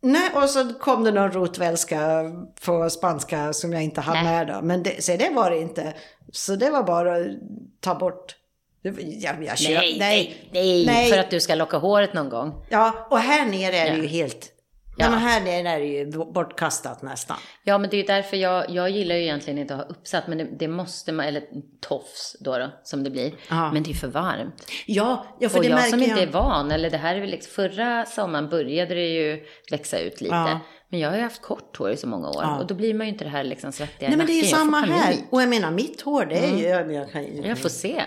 [0.00, 2.22] Nej, och så kom det någon rotvälska
[2.64, 4.60] på spanska som jag inte hann med då.
[4.62, 5.94] Men det, så det var det inte.
[6.32, 7.26] Så det var bara att
[7.80, 8.34] ta bort.
[8.82, 11.10] Det Jag, jag kör, Nej, nej, nej, Nej.
[11.10, 12.66] För att du ska locka håret någon gång.
[12.68, 14.02] Ja, och här nere är det Ja.
[14.02, 14.54] ju helt...
[15.00, 15.10] Ja.
[15.10, 17.36] Men här nere är det ju bortkastat nästan.
[17.64, 20.26] Ja, men det är ju därför jag, jag gillar ju egentligen inte att ha uppsatt,
[20.26, 21.42] men det, det måste man, eller
[21.80, 23.32] tofs då, då som det blir.
[23.50, 23.72] Ja.
[23.72, 24.70] Men det är ju för varmt.
[24.86, 26.28] Ja, ja för och det jag märker som inte jag.
[26.28, 30.20] är van, eller det här är väl liksom, förra sommaren började det ju växa ut
[30.20, 30.34] lite.
[30.34, 30.60] Ja.
[30.90, 32.58] Men jag har ju haft kort hår i så många år Ja.
[32.58, 34.48] och då blir man ju inte det här liksom svettiga Nej men det är ju
[34.48, 35.14] samma här.
[35.30, 36.64] Och jag menar mitt hår det är ju...
[36.64, 38.02] Jag, jag kan, Jag får se.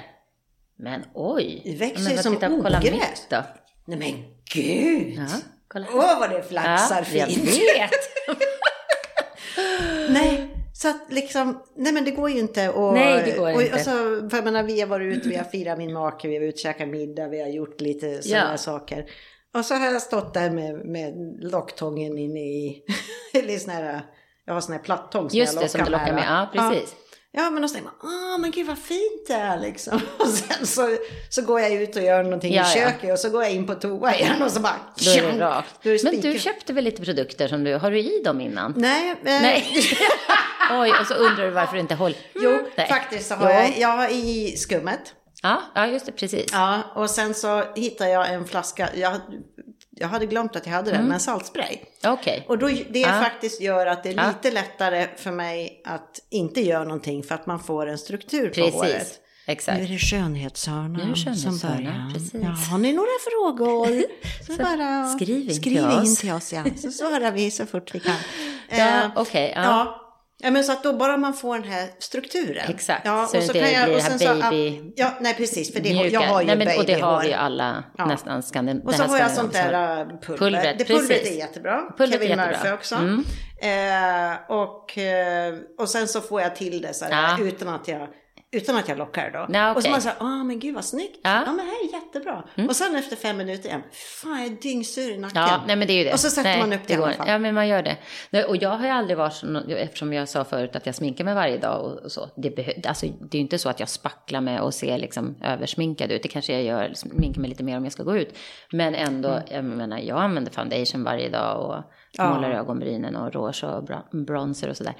[0.81, 1.61] Men oj.
[1.65, 2.91] Det växer Men som titta, Kolla ogräs.
[2.93, 3.37] mitt då.
[3.85, 4.23] Nej men
[4.53, 5.13] gud!
[5.17, 5.25] Ja,
[5.67, 5.87] kolla.
[5.93, 7.45] Åh vad det flaxar jag fint!
[7.47, 8.37] vet.
[10.09, 12.93] Nej, så att liksom, nej men det går ju inte att...
[12.93, 13.73] Nej, det går och, inte.
[13.75, 13.91] Och så,
[14.29, 16.57] för jag menar, vi har varit ute, vi har firat min make, vi har och
[16.57, 18.57] käkat middag, vi har gjort lite sådana Ja.
[18.57, 19.05] saker.
[19.53, 22.83] Och så har jag stått där med, med locktången inne i,
[23.33, 24.01] eller sån här,
[24.45, 26.23] jag har sån här plattång som Just jag det, som du lockar med.
[26.27, 26.95] Ja, precis.
[26.99, 27.00] Ja,
[27.33, 30.01] men då tänker man, åh men gud vad fint det är liksom.
[30.19, 30.97] Och sen så,
[31.29, 32.85] så går jag ut och gör någonting Ja, i ja.
[32.85, 34.75] köket och så går jag in på toa igen och så bara,
[35.05, 35.85] Då är det rakt.
[35.85, 38.73] är det Men du köpte väl lite produkter som du, har du i dem innan?
[38.77, 39.65] Nej, eh, Nej.
[40.71, 42.17] Oj, och så undrar du varför du inte håller.
[42.35, 42.87] Jo, Nej.
[42.87, 43.55] faktiskt så har Jo.
[43.59, 45.13] jag, jag har i skummet.
[45.43, 46.45] Ja, ja, just det, precis.
[46.51, 49.13] Ja, och sen så hittade jag en flaska, jag,
[50.01, 51.09] jag hade glömt att jag hade den, Mm.
[51.09, 51.77] men saltspray.
[52.05, 52.45] Okej.
[52.49, 53.07] Och då, det Ja.
[53.23, 54.27] faktiskt gör att det är Ja.
[54.27, 58.53] lite lättare för mig att inte göra någonting för att man får en struktur på
[58.53, 58.73] Precis.
[58.73, 59.17] håret.
[59.47, 59.77] Exakt.
[59.77, 62.11] Nu är det skönhetshörnan som börjar.
[62.33, 64.03] Ja, har ni några frågor?
[64.47, 66.17] Så, Så bara skriv in skriv till in oss.
[66.19, 66.53] till oss.
[66.53, 66.63] Ja.
[66.81, 68.15] Så svarar vi så fort vi kan.
[68.69, 69.53] Ja, Eh, okej.
[69.55, 69.61] ja.
[69.63, 69.97] Ja.
[70.43, 72.65] Ja, men så att då bara man får den här strukturen.
[72.69, 75.79] Exakt, Ja, så det inte blir det här sen så- baby- Ja, nej precis, för
[75.79, 76.09] det, Mjuka.
[76.13, 78.05] jag har ju Nej, men, Och det har vi alla Ja.
[78.05, 78.37] nästan.
[78.85, 80.37] Och så har jag sånt där äh, pulver.
[80.37, 81.35] Pulvret, det pulvret precis.
[81.35, 81.81] är jättebra.
[81.97, 82.57] Pulvret är Kevin jättebra.
[82.57, 82.95] Murphy också.
[82.95, 83.23] Mm.
[83.61, 88.07] Eh, och, eh, och sen så får jag till det så här, utan, att jag,
[88.51, 89.47] utan att jag lockar då.
[89.53, 91.19] Ja, Och så man säger, ah men gud vad snyggt.
[91.23, 91.29] Ja.
[91.29, 91.43] Mm.
[91.45, 92.43] Ja, men det här är jättebra.
[92.69, 93.81] Och sen efter fem minuter igen,
[94.21, 95.41] fan jag är dyngsur i nacken.
[95.41, 96.13] Ja, nej men det är ju det.
[96.13, 97.27] Och så sätter nej, man upp det i går- alla fall.
[97.27, 97.97] Ja, men man gör det.
[98.29, 101.23] Nej, Och jag har ju aldrig varit så, eftersom jag sa förut att jag sminkar
[101.25, 102.29] mig varje dag och, och så.
[102.37, 106.11] Det, alltså, det är ju inte så att jag spacklar med och ser liksom översminkad
[106.11, 106.23] ut.
[106.23, 108.37] Det kanske jag gör, sminkar mig lite mer om jag ska gå ut.
[108.71, 109.43] Men ändå, Mm.
[109.51, 111.83] jag menar, jag använder foundation varje dag och
[112.17, 112.33] Ja.
[112.33, 113.83] målar ögonbrynen och rouge och
[114.25, 114.93] bronzer och sådär.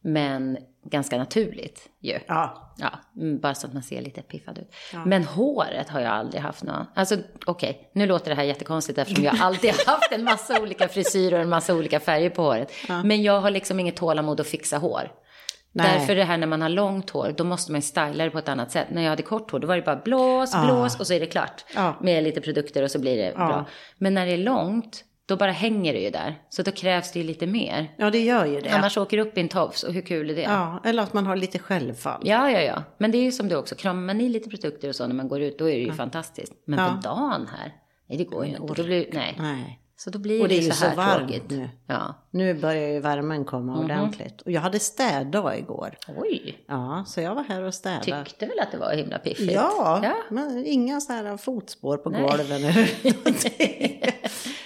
[0.00, 2.18] Men ganska naturligt ju.
[2.26, 2.60] Ja.
[2.78, 4.74] Ja, mm, bara så att man ser lite piffad ut.
[5.06, 6.86] Men håret har jag aldrig haft något.
[6.94, 7.16] Alltså
[7.46, 11.42] okej, nu låter det här jättekonstigt eftersom jag alltid haft en massa olika frisyrer och
[11.42, 12.72] en massa olika färger på håret.
[13.04, 15.12] Men jag har liksom inget tålamod att fixa hår.
[15.76, 15.98] Nej.
[15.98, 18.48] Därför det här när man har långt hår, då måste man styla det på ett
[18.48, 18.86] annat sätt.
[18.90, 21.26] När jag hade kort hår, då var det bara blås, blås och så är det
[21.26, 21.64] klart.
[21.74, 21.96] Ja.
[22.00, 23.46] Med lite produkter och så blir det Ja.
[23.46, 23.64] bra.
[23.98, 26.38] Men när det är långt, då bara hänger det ju där.
[26.48, 27.94] Så då krävs det ju lite mer.
[27.98, 28.70] ja, det gör ju det.
[28.70, 30.42] Annars åker det upp i en tofs och hur kul är det?
[30.42, 32.22] Ja, eller att man har lite självfall.
[32.24, 32.82] Ja, ja, ja.
[32.98, 35.14] Men det är ju som du också, kramar man i lite produkter och så när
[35.14, 36.52] man går ut, då är det ju fantastiskt.
[36.66, 36.88] Men Ja.
[37.02, 37.72] på dagen här,
[38.08, 38.74] nej det går ju inte.
[38.74, 39.36] Då blir, nej.
[39.38, 39.80] Nej.
[39.96, 41.50] Så då blir Och det det ju så här så varmt tråkigt.
[41.50, 41.68] nu.
[41.86, 42.14] Ja.
[42.30, 43.84] Nu börjar ju värmen komma Mhm.
[43.84, 44.40] ordentligt.
[44.42, 45.96] Och jag hade städdag igår.
[46.16, 48.24] Oj, Ja, så jag var här och städade.
[48.24, 49.52] tyckte väl att det var himla piffigt.
[49.52, 50.14] Ja, ja.
[50.30, 52.20] men inga så här fotspår på Nej.
[52.22, 52.60] golven.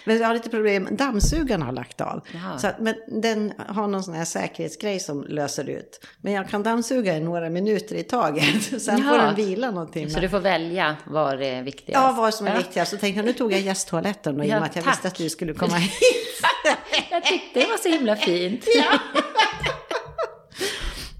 [0.08, 2.20] Men jag har lite problem, dammsugaren har lagt av.
[2.34, 2.58] Jaha.
[2.58, 6.04] Så att, men den har någon sån här säkerhetsgrej som löser ut.
[6.20, 8.62] Men jag kan dammsuga i några minuter i taget.
[8.82, 9.26] Sen får Jaha.
[9.26, 10.10] den vila någon timme.
[10.10, 12.02] Så du får välja vad det är viktigast.
[12.04, 12.58] Ja, vad som är Ja.
[12.58, 12.90] viktigast.
[12.90, 14.94] Så tänkte jag, nu tog jag gästtoaletten och i och med att jag tack.
[14.94, 15.92] visste att du skulle komma hit.
[17.10, 18.64] Jag tyckte det var så himla fint.
[18.74, 18.98] Ja.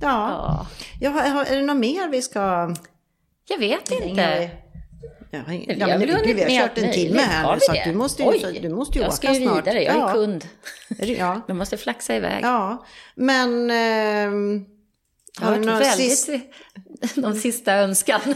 [0.00, 0.66] ja.
[1.00, 1.26] Ja.
[1.26, 1.44] ja.
[1.44, 2.74] Är det något mer vi ska...
[3.48, 4.50] Jag vet inte.
[5.30, 7.54] Inga- Ja, Vi ja, har men väl gud, vi har kört en timme här Har
[7.54, 8.58] nu vi så du måste ju, Oj.
[8.62, 9.66] du måste ju Jag åka ska ju snart.
[9.66, 10.12] vidare, jag är ja.
[10.12, 10.48] kund.
[10.98, 12.44] Ja, Jag måste flaxa iväg.
[12.44, 12.86] ja.
[13.14, 13.70] men...
[13.70, 14.64] ehm,
[15.40, 16.18] Jag har har några väldigt...
[16.18, 16.32] sista...
[17.20, 18.20] De sista önskan.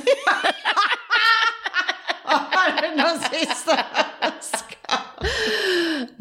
[2.24, 3.78] Har du någon sista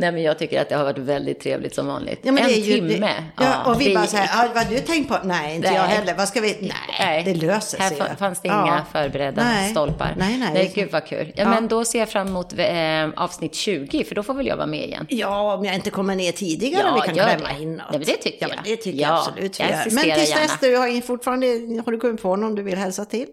[0.02, 2.20] Nej men jag tycker att det har varit väldigt trevligt som vanligt.
[2.24, 2.98] Ja, en det ju, timme.
[3.38, 5.18] Det, ja, och vi, bara så här, vad du tänkt på?
[5.24, 5.78] Nej, inte Nej.
[5.78, 6.14] jag heller.
[6.14, 6.74] Vad ska vi?
[7.00, 7.98] Nej, det löser Här sig.
[8.10, 8.16] ju.
[8.16, 9.72] fanns det inga förberedda Nej.
[9.72, 10.16] stolpar.
[10.18, 10.50] Nej, nej.
[10.54, 11.34] nej gud vad kul.
[11.36, 11.50] Ja.
[11.50, 14.68] Men då ser jag fram emot eh, avsnitt 20, för då får väl jag vara
[14.68, 15.06] med igen.
[15.10, 17.64] Ja, om jag inte kommer ner tidigare Ja, vi kan klämma det.
[17.64, 17.86] in något.
[17.92, 18.64] Ja, men det tycker ja, jag.
[18.64, 19.70] Det tycker Ja, jag absolut jag.
[19.70, 20.42] Men tills gärna.
[20.42, 21.48] dess, du har fortfarande,
[21.86, 23.28] har du kommit på någon du vill hälsa till?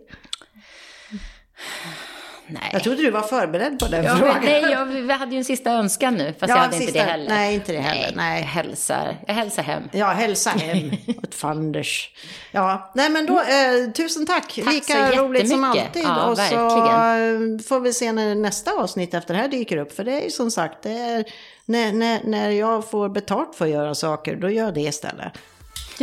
[2.51, 2.70] Nej.
[2.72, 4.36] Jag trodde du var förberedd på den Ja, frågan.
[4.44, 6.99] nej, jag, vi hade ju en sista önskan nu, fast Ja, jag hade sista- inte
[7.05, 7.28] det heller.
[7.28, 8.40] nej, inte det heller, nej.
[8.40, 9.82] Jag hälsar, jag hälsar hem.
[9.92, 10.90] Ja, hälsa hem
[11.22, 12.11] åt fanders.
[12.53, 14.61] Ja, nej men då, eh, tusen tack.
[14.64, 16.03] Tack Lika så roligt som alltid.
[16.05, 17.57] Ja, och så verkligen.
[17.59, 19.96] eh, får vi se när nästa avsnitt efter det här dyker upp.
[19.96, 21.24] För det är ju som sagt, det är,
[21.64, 25.32] när, när, när jag får betalt för att göra saker, då gör jag det istället.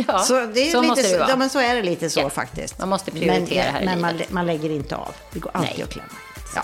[0.08, 1.30] Ja, så det är så lite, måste det så- vara.
[1.30, 2.78] ja, men så är det lite så Ja, faktiskt.
[2.78, 4.30] man måste prioritera men, här i Men man, livet.
[4.30, 5.14] man lägger inte av.
[5.32, 5.82] Det går alltid Nej.
[5.84, 6.08] att klämma.
[6.56, 6.62] Ja.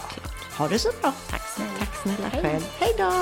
[0.58, 1.12] Ha det så bra.
[1.30, 1.70] Tack snälla.
[1.78, 2.42] Tack snälla Hej.
[2.42, 2.64] själv.
[2.78, 3.12] Hej då.